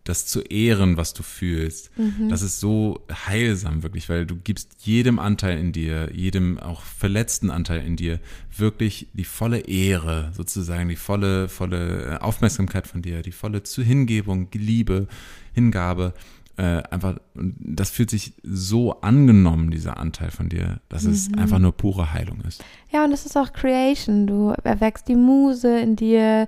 das 0.03 0.25
zu 0.25 0.41
ehren, 0.41 0.97
was 0.97 1.13
du 1.13 1.23
fühlst. 1.23 1.91
Das 2.29 2.41
ist 2.41 2.59
so 2.59 3.05
heilsam 3.25 3.83
wirklich, 3.83 4.09
weil 4.09 4.25
du 4.25 4.35
gibst 4.35 4.75
jedem 4.79 5.17
Anteil 5.17 5.57
in 5.57 5.71
dir, 5.71 6.11
jedem 6.13 6.59
auch 6.59 6.81
verletzten 6.81 7.49
Anteil 7.49 7.85
in 7.85 7.95
dir 7.95 8.19
wirklich 8.55 9.07
die 9.13 9.23
volle 9.23 9.59
Ehre, 9.59 10.33
sozusagen 10.35 10.89
die 10.89 10.97
volle, 10.97 11.47
volle 11.47 12.21
Aufmerksamkeit 12.21 12.85
von 12.85 13.01
dir, 13.01 13.21
die 13.21 13.31
volle 13.31 13.63
zu 13.63 13.81
Hingebung, 13.81 14.49
Liebe, 14.53 15.07
Hingabe. 15.53 16.13
Äh, 16.55 16.83
einfach, 16.91 17.17
das 17.33 17.89
fühlt 17.89 18.11
sich 18.11 18.33
so 18.43 19.01
angenommen, 19.01 19.71
dieser 19.71 19.97
Anteil 19.97 20.29
von 20.29 20.49
dir, 20.49 20.81
dass 20.87 21.03
es 21.03 21.33
einfach 21.33 21.57
nur 21.57 21.71
pure 21.71 22.13
Heilung 22.13 22.41
ist. 22.41 22.63
Ja, 22.91 23.03
und 23.05 23.11
es 23.11 23.25
ist 23.25 23.35
auch 23.35 23.53
Creation. 23.53 24.27
Du 24.27 24.53
erweckst 24.63 25.07
die 25.07 25.15
Muse 25.15 25.79
in 25.79 25.95
dir, 25.95 26.47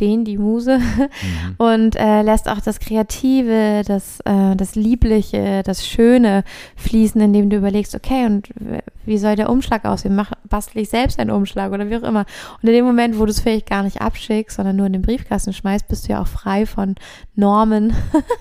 den, 0.00 0.24
die 0.24 0.38
Muse, 0.38 0.80
und 1.58 1.96
äh, 1.96 2.22
lässt 2.22 2.48
auch 2.48 2.60
das 2.60 2.80
Kreative, 2.80 3.82
das, 3.86 4.20
äh, 4.24 4.56
das 4.56 4.74
Liebliche, 4.74 5.62
das 5.64 5.86
Schöne 5.86 6.44
fließen, 6.76 7.20
indem 7.20 7.50
du 7.50 7.56
überlegst, 7.56 7.94
okay, 7.94 8.26
und 8.26 8.48
wie 9.06 9.18
soll 9.18 9.36
der 9.36 9.50
Umschlag 9.50 9.84
aussehen? 9.84 10.14
Mach, 10.14 10.32
bastel 10.48 10.82
ich 10.82 10.88
selbst 10.88 11.18
einen 11.18 11.30
Umschlag 11.30 11.72
oder 11.72 11.88
wie 11.90 11.96
auch 11.96 12.02
immer. 12.02 12.24
Und 12.62 12.68
in 12.68 12.74
dem 12.74 12.84
Moment, 12.84 13.18
wo 13.18 13.24
du 13.26 13.30
es 13.30 13.40
vielleicht 13.40 13.68
gar 13.68 13.82
nicht 13.82 14.00
abschickst, 14.00 14.56
sondern 14.56 14.76
nur 14.76 14.86
in 14.86 14.94
den 14.94 15.02
Briefkasten 15.02 15.52
schmeißt, 15.52 15.88
bist 15.88 16.08
du 16.08 16.12
ja 16.12 16.22
auch 16.22 16.26
frei 16.26 16.66
von 16.66 16.94
Normen, 17.34 17.92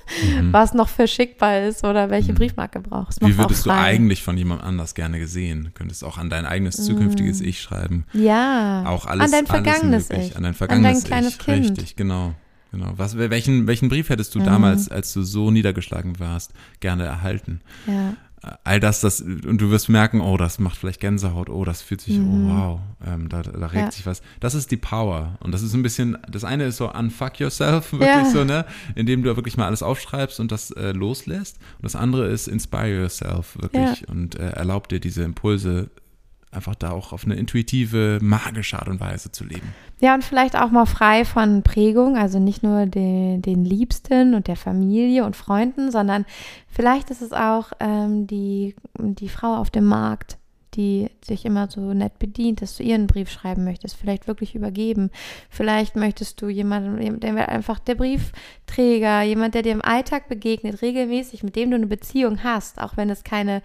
was 0.51 0.73
noch 0.73 0.87
verschickbar 0.87 1.61
ist 1.61 1.83
oder 1.83 2.09
welche 2.09 2.33
Briefmarke 2.33 2.79
brauchst. 2.79 3.21
Wie 3.21 3.25
Mach's 3.25 3.35
auch 3.35 3.43
würdest 3.43 3.65
du 3.65 3.71
eigentlich 3.71 4.23
von 4.23 4.37
jemand 4.37 4.63
anders 4.63 4.95
gerne 4.95 5.19
gesehen? 5.19 5.71
Könntest 5.73 6.03
auch 6.03 6.17
an 6.17 6.29
dein 6.29 6.45
eigenes 6.45 6.77
zukünftiges 6.77 7.41
Ich 7.41 7.61
schreiben. 7.61 8.05
Ja. 8.13 8.83
Auch 8.85 9.05
alles, 9.05 9.25
An 9.25 9.31
dein 9.31 9.47
alles 9.47 9.49
vergangenes 9.49 10.09
möglich. 10.09 10.29
Ich. 10.29 10.37
An 10.37 10.43
dein 10.43 10.53
vergangenes 10.53 11.01
dein 11.01 11.03
kleines 11.03 11.33
Ich. 11.33 11.37
Kind. 11.45 11.69
Richtig, 11.71 11.95
genau. 11.95 12.33
Genau. 12.71 12.93
Was, 12.97 13.17
welchen, 13.17 13.67
welchen 13.67 13.87
Brief 13.89 14.09
hättest 14.09 14.33
du 14.33 14.39
Mhm. 14.39 14.45
damals, 14.45 14.89
als 14.89 15.13
du 15.13 15.21
so 15.23 15.51
niedergeschlagen 15.51 16.19
warst, 16.19 16.53
gerne 16.79 17.03
erhalten? 17.05 17.61
Ja. 17.87 18.15
all 18.65 18.81
das, 18.81 18.99
das, 18.99 19.21
und 19.21 19.61
du 19.61 19.69
wirst 19.71 19.87
merken, 19.87 20.19
oh, 20.19 20.35
das 20.35 20.59
macht 20.59 20.75
vielleicht 20.75 20.99
Gänsehaut, 20.99 21.49
oh, 21.49 21.63
das 21.63 21.81
fühlt 21.81 22.01
sich, 22.01 22.17
Mhm. 22.17 22.49
oh, 22.49 22.53
wow, 22.53 22.79
ähm, 23.07 23.29
da, 23.29 23.41
da 23.41 23.67
regt 23.67 23.85
Ja. 23.85 23.91
sich 23.91 24.05
was. 24.05 24.21
Das 24.41 24.53
ist 24.53 24.69
die 24.69 24.75
Power. 24.75 25.37
Und 25.39 25.53
das 25.53 25.61
ist 25.61 25.73
ein 25.73 25.81
bisschen, 25.81 26.17
das 26.29 26.43
eine 26.43 26.65
ist 26.65 26.75
so 26.75 26.91
unfuck 26.91 27.39
yourself, 27.39 27.93
wirklich 27.93 28.09
Ja. 28.09 28.25
so, 28.25 28.43
ne, 28.43 28.65
indem 28.95 29.23
du 29.23 29.33
wirklich 29.37 29.55
mal 29.55 29.67
alles 29.67 29.81
aufschreibst 29.81 30.41
und 30.41 30.51
das 30.51 30.71
äh, 30.71 30.91
loslässt. 30.91 31.57
Und 31.77 31.85
das 31.85 31.95
andere 31.95 32.27
ist 32.27 32.49
inspire 32.49 33.03
yourself, 33.03 33.55
wirklich, 33.61 34.09
und 34.09 34.35
äh, 34.35 34.49
erlaub 34.49 34.89
dir 34.89 34.99
diese 34.99 35.23
Impulse 35.23 35.89
einfach 36.55 36.75
da 36.75 36.91
auch 36.91 37.13
auf 37.13 37.25
eine 37.25 37.35
intuitive, 37.35 38.19
magische 38.21 38.79
Art 38.79 38.87
und 38.87 38.99
Weise 38.99 39.31
zu 39.31 39.43
leben. 39.43 39.73
Ja, 39.99 40.13
und 40.13 40.23
vielleicht 40.23 40.55
auch 40.55 40.69
mal 40.69 40.85
frei 40.85 41.25
von 41.25 41.63
Prägung, 41.63 42.17
also 42.17 42.39
nicht 42.39 42.63
nur 42.63 42.85
den, 42.85 43.41
den 43.41 43.63
Liebsten 43.63 44.33
und 44.33 44.47
der 44.47 44.55
Familie 44.55 45.23
und 45.25 45.35
Freunden, 45.35 45.91
sondern 45.91 46.25
vielleicht 46.67 47.09
ist 47.09 47.21
es 47.21 47.31
auch 47.31 47.71
ähm, 47.79 48.27
die, 48.27 48.75
die 48.99 49.29
Frau 49.29 49.55
auf 49.55 49.69
dem 49.69 49.85
Markt, 49.85 50.37
die 50.75 51.09
sich 51.23 51.45
immer 51.45 51.69
so 51.69 51.93
nett 51.93 52.19
bedient, 52.19 52.61
dass 52.61 52.77
du 52.77 52.83
ihr 52.83 52.95
einen 52.95 53.07
Brief 53.07 53.29
schreiben 53.29 53.63
möchtest, 53.63 53.95
vielleicht 53.95 54.27
wirklich 54.27 54.55
übergeben. 54.55 55.11
Vielleicht 55.49 55.95
möchtest 55.95 56.41
du 56.41 56.49
jemanden, 56.49 57.19
der 57.19 57.49
einfach 57.49 57.79
der 57.79 57.95
Briefträger, 57.95 59.21
jemand, 59.21 59.55
der 59.55 59.61
dir 59.61 59.71
im 59.71 59.81
Alltag 59.81 60.27
begegnet, 60.27 60.81
regelmäßig, 60.81 61.43
mit 61.43 61.55
dem 61.55 61.69
du 61.69 61.75
eine 61.75 61.87
Beziehung 61.87 62.43
hast, 62.43 62.81
auch 62.81 62.97
wenn 62.97 63.09
es 63.09 63.23
keine 63.23 63.61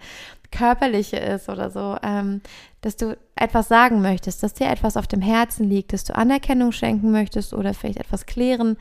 körperliche 0.51 1.17
ist 1.17 1.49
oder 1.49 1.69
so, 1.69 1.97
ähm, 2.03 2.41
dass 2.81 2.95
du 2.95 3.17
etwas 3.35 3.67
sagen 3.67 4.01
möchtest, 4.01 4.43
dass 4.43 4.53
dir 4.53 4.67
etwas 4.67 4.97
auf 4.97 5.07
dem 5.07 5.21
Herzen 5.21 5.69
liegt, 5.69 5.93
dass 5.93 6.03
du 6.03 6.15
Anerkennung 6.15 6.71
schenken 6.71 7.11
möchtest 7.11 7.53
oder 7.53 7.73
vielleicht 7.73 7.99
etwas 7.99 8.25
klären, 8.25 8.77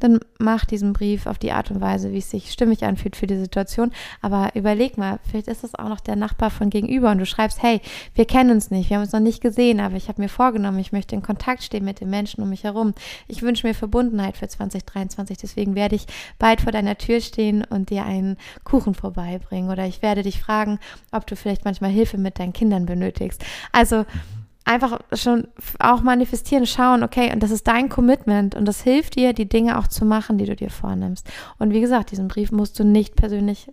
dann 0.00 0.20
mach 0.38 0.64
diesen 0.64 0.92
Brief 0.92 1.26
auf 1.26 1.38
die 1.38 1.52
Art 1.52 1.70
und 1.70 1.80
Weise, 1.80 2.12
wie 2.12 2.18
es 2.18 2.30
sich 2.30 2.50
stimmig 2.50 2.84
anfühlt 2.84 3.16
für 3.16 3.26
die 3.26 3.38
Situation. 3.38 3.92
Aber 4.22 4.50
überleg 4.54 4.98
mal, 4.98 5.20
vielleicht 5.28 5.48
ist 5.48 5.62
es 5.62 5.74
auch 5.74 5.88
noch 5.88 6.00
der 6.00 6.16
Nachbar 6.16 6.50
von 6.50 6.70
gegenüber 6.70 7.10
und 7.10 7.18
du 7.18 7.26
schreibst, 7.26 7.62
hey, 7.62 7.80
wir 8.14 8.24
kennen 8.24 8.50
uns 8.50 8.70
nicht, 8.70 8.90
wir 8.90 8.96
haben 8.96 9.04
uns 9.04 9.12
noch 9.12 9.20
nicht 9.20 9.42
gesehen, 9.42 9.78
aber 9.78 9.96
ich 9.96 10.08
habe 10.08 10.22
mir 10.22 10.28
vorgenommen, 10.28 10.78
ich 10.78 10.92
möchte 10.92 11.14
in 11.14 11.22
Kontakt 11.22 11.62
stehen 11.62 11.84
mit 11.84 12.00
den 12.00 12.10
Menschen 12.10 12.42
um 12.42 12.48
mich 12.48 12.64
herum. 12.64 12.94
Ich 13.28 13.42
wünsche 13.42 13.66
mir 13.66 13.74
Verbundenheit 13.74 14.36
für 14.36 14.48
2023, 14.48 15.36
deswegen 15.36 15.74
werde 15.74 15.96
ich 15.96 16.06
bald 16.38 16.62
vor 16.62 16.72
deiner 16.72 16.96
Tür 16.96 17.20
stehen 17.20 17.64
und 17.64 17.90
dir 17.90 18.04
einen 18.04 18.38
Kuchen 18.64 18.94
vorbeibringen 18.94 19.70
oder 19.70 19.86
ich 19.86 20.02
werde 20.02 20.22
dich 20.22 20.40
fragen, 20.40 20.78
ob 21.12 21.26
du 21.26 21.36
vielleicht 21.36 21.64
manchmal 21.64 21.90
Hilfe 21.90 22.18
mit 22.18 22.38
deinen 22.38 22.52
Kindern 22.52 22.86
benötigst. 22.86 23.44
Also 23.72 24.04
einfach 24.64 25.00
schon 25.12 25.48
auch 25.78 26.02
manifestieren, 26.02 26.66
schauen, 26.66 27.02
okay, 27.02 27.32
und 27.32 27.42
das 27.42 27.50
ist 27.50 27.66
dein 27.66 27.88
Commitment 27.88 28.54
und 28.54 28.66
das 28.66 28.82
hilft 28.82 29.16
dir, 29.16 29.32
die 29.32 29.48
Dinge 29.48 29.78
auch 29.78 29.88
zu 29.88 30.04
machen, 30.04 30.38
die 30.38 30.46
du 30.46 30.54
dir 30.54 30.70
vornimmst. 30.70 31.28
Und 31.58 31.72
wie 31.72 31.80
gesagt, 31.80 32.10
diesen 32.10 32.28
Brief 32.28 32.52
musst 32.52 32.78
du 32.78 32.84
nicht 32.84 33.16
persönlich 33.16 33.70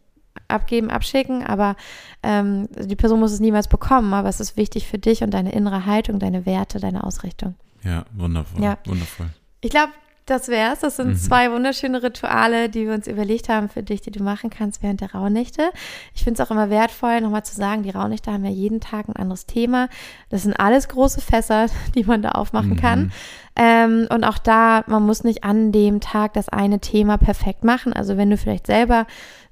abgeben, 0.48 0.90
abschicken, 0.90 1.44
aber 1.44 1.76
ähm, 2.24 2.68
die 2.80 2.96
Person 2.96 3.20
muss 3.20 3.32
es 3.32 3.40
niemals 3.40 3.68
bekommen, 3.68 4.14
aber 4.14 4.30
es 4.30 4.40
ist 4.40 4.56
wichtig 4.56 4.88
für 4.88 4.98
dich 4.98 5.24
und 5.24 5.32
deine 5.32 5.52
innere 5.52 5.86
Haltung, 5.86 6.20
deine 6.20 6.46
Werte, 6.46 6.80
deine 6.80 7.04
Ausrichtung. 7.04 7.56
Ja, 7.84 8.06
wundervoll. 8.14 8.64
Ja. 8.64 8.78
Wundervoll. 8.86 9.28
Ich 9.62 9.70
glaube, 9.70 9.92
das 10.30 10.48
wär's. 10.48 10.80
Das 10.82 10.98
sind 10.98 11.10
Mhm. 11.10 11.16
zwei 11.16 11.52
wunderschöne 11.52 12.04
Rituale, 12.04 12.70
die 12.70 12.86
wir 12.86 12.94
uns 12.94 13.08
überlegt 13.08 13.50
haben 13.50 13.70
für 13.70 13.82
dich, 13.84 14.02
die 14.02 14.12
du 14.12 14.24
machen 14.24 14.50
kannst 14.50 14.84
während 14.84 15.02
der 15.02 15.14
Rauhnächte. 15.14 15.70
Ich 16.14 16.24
finde 16.24 16.42
es 16.42 16.48
auch 16.48 16.52
immer 16.52 16.70
wertvoll, 16.70 17.22
nochmal 17.22 17.44
zu 17.44 17.56
sagen, 17.56 17.84
die 17.84 17.90
Rauhnächte 17.90 18.32
haben 18.32 18.46
ja 18.46 18.52
jeden 18.52 18.80
Tag 18.80 19.08
ein 19.10 19.16
anderes 19.16 19.46
Thema. 19.46 19.90
Das 20.30 20.44
sind 20.44 20.54
alles 20.60 20.88
große 20.88 21.22
Fässer, 21.22 21.68
die 21.96 22.04
man 22.04 22.22
da 22.22 22.32
aufmachen 22.32 22.72
Mhm. 22.72 22.76
kann. 22.78 23.12
Ähm, 23.56 24.08
und 24.12 24.24
auch 24.24 24.38
da, 24.38 24.84
man 24.88 25.04
muss 25.04 25.24
nicht 25.24 25.44
an 25.44 25.72
dem 25.72 26.00
Tag 26.00 26.34
das 26.34 26.48
eine 26.50 26.80
Thema 26.80 27.18
perfekt 27.18 27.64
machen. 27.64 27.92
Also 27.94 28.16
wenn 28.16 28.30
du 28.30 28.38
vielleicht 28.38 28.68
selber 28.68 29.08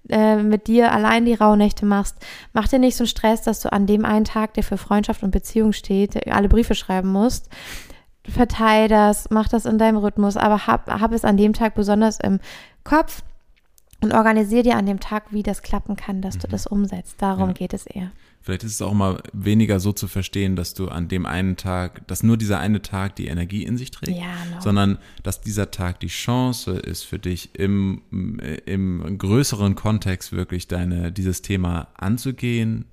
äh, 0.08 0.36
mit 0.36 0.68
dir 0.68 0.92
allein 0.92 1.26
die 1.26 1.34
Rauhnächte 1.34 1.88
machst, 1.88 2.16
mach 2.54 2.68
dir 2.68 2.78
nicht 2.78 2.96
so 2.96 3.02
einen 3.04 3.08
Stress, 3.08 3.42
dass 3.42 3.62
du 3.62 3.72
an 3.74 3.88
dem 3.88 4.06
einen 4.06 4.26
Tag, 4.26 4.54
der 4.54 4.62
für 4.64 4.78
Freundschaft 4.78 5.24
und 5.24 5.32
Beziehung 5.32 5.74
steht, 5.74 6.28
alle 6.32 6.48
Briefe 6.50 6.76
schreiben 6.76 7.12
musst 7.12 7.50
verteil 8.30 8.88
das, 8.88 9.30
mach 9.30 9.48
das 9.48 9.66
in 9.66 9.78
deinem 9.78 9.98
Rhythmus, 9.98 10.38
aber 10.38 10.68
hab, 10.68 10.90
hab 10.90 11.12
es 11.12 11.26
an 11.26 11.38
dem 11.38 11.54
Tag 11.54 11.76
besonders 11.76 12.20
im 12.20 12.40
Kopf 12.84 13.24
und 14.02 14.14
organisier 14.14 14.62
dir 14.62 14.78
an 14.78 14.86
dem 14.86 15.00
Tag, 15.00 15.32
wie 15.32 15.42
das 15.44 15.62
klappen 15.62 15.96
kann, 15.96 16.22
dass 16.22 16.38
du 16.38 16.48
das 16.48 16.68
umsetzt. 16.68 17.16
Darum 17.22 17.50
Ja. 17.50 17.54
geht 17.54 17.74
es 17.74 17.86
eher. 17.86 18.12
Vielleicht 18.42 18.64
ist 18.64 18.74
es 18.74 18.82
auch 18.84 18.94
mal 18.94 19.24
weniger 19.34 19.80
so 19.80 19.92
zu 19.92 20.08
verstehen, 20.08 20.56
dass 20.56 20.76
du 20.76 20.90
an 20.90 21.08
dem 21.08 21.26
einen 21.26 21.56
Tag, 21.58 22.06
dass 22.08 22.22
nur 22.22 22.38
dieser 22.38 22.60
eine 22.60 22.84
Tag 22.84 23.16
die 23.16 23.26
Energie 23.26 23.64
in 23.64 23.78
sich 23.78 23.90
trägt, 23.90 24.16
Ja, 24.20 24.26
sondern 24.60 25.00
dass 25.24 25.42
dieser 25.42 25.72
Tag 25.72 26.00
die 26.02 26.08
Chance 26.08 26.74
ist 26.74 27.04
für 27.04 27.18
dich 27.18 27.56
im, 27.56 28.02
im 28.68 29.18
größeren 29.18 29.74
Kontext 29.74 30.32
wirklich 30.32 30.68
deine, 30.68 31.12
dieses 31.12 31.42
Thema 31.42 31.88
anzugehen, 31.98 32.86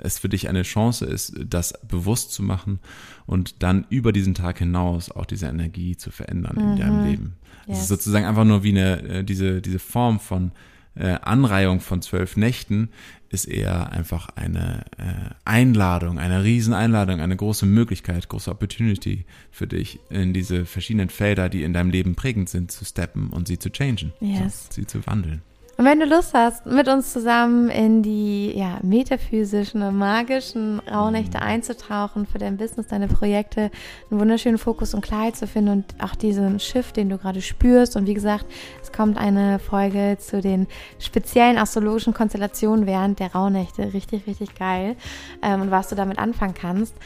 es 0.00 0.18
für 0.18 0.28
dich 0.28 0.48
eine 0.48 0.62
Chance 0.62 1.06
ist, 1.06 1.34
das 1.46 1.74
bewusst 1.86 2.32
zu 2.32 2.42
machen 2.42 2.78
und 3.26 3.62
dann 3.62 3.86
über 3.90 4.12
diesen 4.12 4.34
Tag 4.34 4.58
hinaus 4.58 5.10
auch 5.10 5.26
diese 5.26 5.46
Energie 5.46 5.96
zu 5.96 6.10
verändern 6.10 6.56
in 6.58 6.76
deinem 6.76 7.04
Leben. 7.06 7.36
Es 7.62 7.68
Yes. 7.68 7.80
ist 7.82 7.88
sozusagen 7.88 8.24
einfach 8.26 8.44
nur 8.44 8.62
wie 8.62 8.70
eine, 8.70 9.02
äh, 9.02 9.24
diese, 9.24 9.60
diese 9.60 9.78
Form 9.78 10.20
von 10.20 10.52
äh, 10.94 11.18
Anreihung 11.22 11.80
von 11.80 12.02
zwölf 12.02 12.36
Nächten 12.36 12.88
ist 13.30 13.44
eher 13.44 13.92
einfach 13.92 14.30
eine 14.36 14.84
äh, 14.96 15.34
Einladung, 15.44 16.18
eine 16.18 16.42
Rieseneinladung, 16.44 17.20
eine 17.20 17.36
große 17.36 17.66
Möglichkeit, 17.66 18.28
große 18.28 18.50
Opportunity 18.50 19.26
für 19.50 19.66
dich, 19.66 20.00
in 20.10 20.32
diese 20.32 20.64
verschiedenen 20.64 21.10
Felder, 21.10 21.48
die 21.50 21.62
in 21.62 21.72
deinem 21.74 21.90
Leben 21.90 22.14
prägend 22.14 22.48
sind, 22.48 22.72
zu 22.72 22.84
steppen 22.86 23.28
und 23.30 23.46
sie 23.48 23.58
zu 23.58 23.70
changen, 23.70 24.12
Yes. 24.20 24.66
so, 24.70 24.72
sie 24.80 24.86
zu 24.86 25.06
wandeln. 25.06 25.42
Und 25.80 25.84
wenn 25.84 26.00
du 26.00 26.06
Lust 26.06 26.34
hast, 26.34 26.66
mit 26.66 26.88
uns 26.88 27.12
zusammen 27.12 27.70
in 27.70 28.02
die 28.02 28.50
ja, 28.58 28.80
metaphysischen 28.82 29.80
und 29.80 29.96
magischen 29.96 30.80
Rauhnächte 30.80 31.40
einzutauchen, 31.40 32.26
für 32.26 32.38
dein 32.38 32.56
Business, 32.56 32.88
deine 32.88 33.06
Projekte, 33.06 33.70
einen 34.10 34.18
wunderschönen 34.18 34.58
Fokus 34.58 34.92
und 34.92 35.02
Klarheit 35.02 35.36
zu 35.36 35.46
finden 35.46 35.70
und 35.70 35.84
auch 36.00 36.16
diesen 36.16 36.58
Shift, 36.58 36.96
den 36.96 37.08
du 37.08 37.16
gerade 37.16 37.40
spürst. 37.40 37.94
Und 37.94 38.08
wie 38.08 38.14
gesagt, 38.14 38.44
es 38.82 38.90
kommt 38.90 39.18
eine 39.18 39.60
Folge 39.60 40.16
zu 40.18 40.40
den 40.40 40.66
speziellen 40.98 41.58
astrologischen 41.58 42.12
Konstellationen 42.12 42.84
während 42.84 43.20
der 43.20 43.32
Rauhnächte. 43.32 43.92
Richtig, 43.92 44.26
richtig 44.26 44.56
geil. 44.56 44.96
Ähm, 45.42 45.60
und 45.60 45.70
was 45.70 45.90
du 45.90 45.94
damit 45.94 46.18
anfangen 46.18 46.54
kannst. 46.54 46.96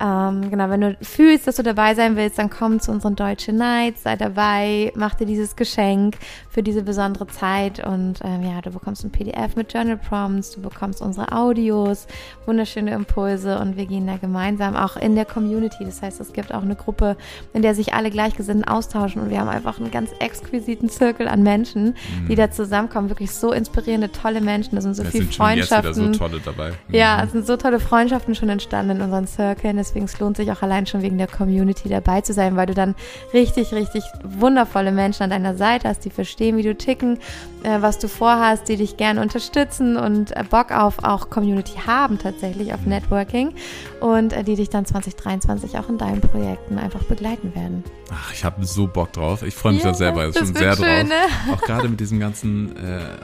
Ähm, 0.00 0.50
genau, 0.50 0.70
wenn 0.70 0.80
du 0.80 0.96
fühlst, 1.02 1.48
dass 1.48 1.56
du 1.56 1.64
dabei 1.64 1.96
sein 1.96 2.14
willst, 2.14 2.38
dann 2.38 2.48
komm 2.48 2.78
zu 2.78 2.92
unseren 2.92 3.16
Deutsche 3.16 3.52
Nights, 3.52 4.04
sei 4.04 4.14
dabei, 4.14 4.92
mach 4.94 5.14
dir 5.14 5.26
dieses 5.26 5.56
Geschenk 5.56 6.16
für 6.48 6.62
diese 6.62 6.84
besondere 6.84 7.26
Zeit 7.26 7.84
und 7.84 8.19
ähm, 8.24 8.42
ja, 8.42 8.60
du 8.60 8.70
bekommst 8.70 9.04
ein 9.04 9.10
PDF 9.10 9.56
mit 9.56 9.72
Journal 9.72 9.96
Prompts, 9.96 10.52
du 10.52 10.60
bekommst 10.60 11.00
unsere 11.02 11.32
Audios, 11.32 12.06
wunderschöne 12.46 12.92
Impulse 12.92 13.58
und 13.58 13.76
wir 13.76 13.86
gehen 13.86 14.06
da 14.06 14.16
gemeinsam 14.16 14.76
auch 14.76 14.96
in 14.96 15.14
der 15.14 15.24
Community. 15.24 15.84
Das 15.84 16.02
heißt, 16.02 16.20
es 16.20 16.32
gibt 16.32 16.52
auch 16.54 16.62
eine 16.62 16.76
Gruppe, 16.76 17.16
in 17.52 17.62
der 17.62 17.74
sich 17.74 17.94
alle 17.94 18.10
Gleichgesinnten 18.10 18.64
austauschen 18.66 19.22
und 19.22 19.30
wir 19.30 19.40
haben 19.40 19.48
einfach 19.48 19.78
einen 19.80 19.90
ganz 19.90 20.10
exquisiten 20.20 20.88
Zirkel 20.88 21.28
an 21.28 21.42
Menschen, 21.42 21.94
die 22.28 22.34
da 22.34 22.50
zusammenkommen. 22.50 23.08
Wirklich 23.08 23.30
so 23.32 23.52
inspirierende, 23.52 24.10
tolle 24.12 24.40
Menschen. 24.40 24.74
Da 24.76 24.80
sind 24.80 24.94
so 24.94 25.02
Es 25.02 25.10
viele 25.10 25.24
sind 25.24 25.34
schon 25.34 25.56
jetzt 25.56 25.68
Freundschaften. 25.68 26.12
so 26.14 26.18
tolle 26.18 26.40
dabei. 26.44 26.72
Ja, 26.88 27.22
es 27.24 27.32
sind 27.32 27.46
so 27.46 27.56
tolle 27.56 27.80
Freundschaften 27.80 28.34
schon 28.34 28.48
entstanden 28.48 28.96
in 28.96 29.02
unseren 29.02 29.26
Circlen. 29.26 29.76
Deswegen 29.76 30.04
es 30.04 30.18
lohnt 30.20 30.36
sich 30.36 30.50
auch 30.52 30.62
allein 30.62 30.86
schon 30.86 31.02
wegen 31.02 31.18
der 31.18 31.26
Community 31.26 31.88
dabei 31.88 32.20
zu 32.20 32.32
sein, 32.32 32.56
weil 32.56 32.66
du 32.66 32.74
dann 32.74 32.94
richtig, 33.32 33.72
richtig 33.72 34.04
wundervolle 34.24 34.92
Menschen 34.92 35.22
an 35.24 35.30
deiner 35.30 35.54
Seite 35.54 35.88
hast, 35.88 36.04
die 36.04 36.10
verstehen, 36.10 36.56
wie 36.56 36.62
du 36.62 36.74
ticken, 36.74 37.18
äh, 37.62 37.82
was 37.82 37.98
du 37.98 38.08
vorhast, 38.08 38.68
die 38.68 38.76
dich 38.76 38.96
gerne 38.96 39.20
unterstützen 39.22 39.96
und 39.96 40.36
äh, 40.36 40.44
Bock 40.48 40.70
auf 40.72 41.04
auch 41.04 41.30
Community 41.30 41.74
haben 41.86 42.18
tatsächlich, 42.18 42.72
auf 42.74 42.86
Networking 42.86 43.54
und 44.00 44.32
äh, 44.32 44.44
die 44.44 44.56
dich 44.56 44.70
dann 44.70 44.84
2023 44.86 45.78
auch 45.78 45.88
in 45.88 45.98
deinen 45.98 46.20
Projekten 46.20 46.78
einfach 46.78 47.02
begleiten 47.04 47.54
werden. 47.54 47.84
Ach, 48.12 48.32
ich 48.32 48.44
habe 48.44 48.64
so 48.64 48.86
Bock 48.88 49.12
drauf. 49.12 49.42
Ich 49.44 49.54
freue 49.54 49.74
mich 49.74 49.82
Ja, 49.84 49.90
da 49.90 49.94
selber 49.94 50.26
das 50.26 50.36
schon 50.36 50.54
sehr 50.54 50.74
schön, 50.74 50.84
drauf. 50.84 51.08
ne? 51.08 51.52
Auch 51.54 51.60
gerade 51.62 51.88
mit 51.88 52.00
diesem 52.00 52.18
ganzen 52.18 52.74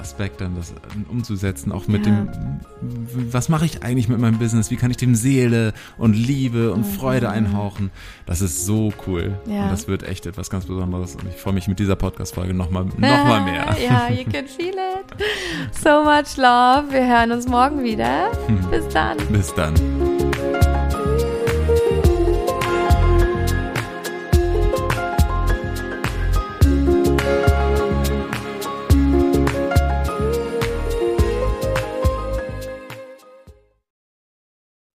Aspekt 0.01 0.41
dann 0.41 0.55
das 0.55 0.73
umzusetzen, 1.11 1.73
auch 1.73 1.89
mit 1.89 2.07
Ja. 2.07 2.13
dem, 2.13 2.29
was 3.33 3.49
mache 3.49 3.65
ich 3.65 3.83
eigentlich 3.83 4.09
mit 4.09 4.21
meinem 4.21 4.39
Business? 4.39 4.71
Wie 4.71 4.77
kann 4.77 4.93
ich 4.93 4.97
dem 4.97 5.17
Seele 5.17 5.73
und 5.99 6.15
Liebe 6.15 6.73
und 6.73 6.85
Freude 6.85 7.31
einhauchen? 7.31 7.91
Das 8.27 8.41
ist 8.43 8.65
so 8.65 8.93
cool. 9.09 9.35
Mhm. 9.45 9.53
Ja. 9.53 9.63
Und 9.65 9.71
das 9.73 9.89
wird 9.89 10.05
echt 10.05 10.25
etwas 10.27 10.51
ganz 10.51 10.67
Besonderes. 10.67 11.17
Und 11.17 11.27
ich 11.29 11.37
freue 11.37 11.55
mich 11.55 11.67
mit 11.67 11.81
dieser 11.81 11.97
Podcast-Folge 11.97 12.55
nochmal 12.55 12.85
noch 12.85 12.99
mal 13.01 13.41
mehr. 13.45 13.77
Ja, 13.85 14.09
can 14.31 14.47
feel 14.47 14.75
it. 14.75 15.07
So 15.73 16.03
much 16.03 16.37
love. 16.37 16.91
Wir 16.91 17.07
hören 17.07 17.33
uns 17.33 17.47
morgen 17.47 17.83
wieder. 17.83 18.31
Bis 18.71 18.87
dann. 18.89 19.17
Bis 19.29 19.55
dann. 19.55 20.16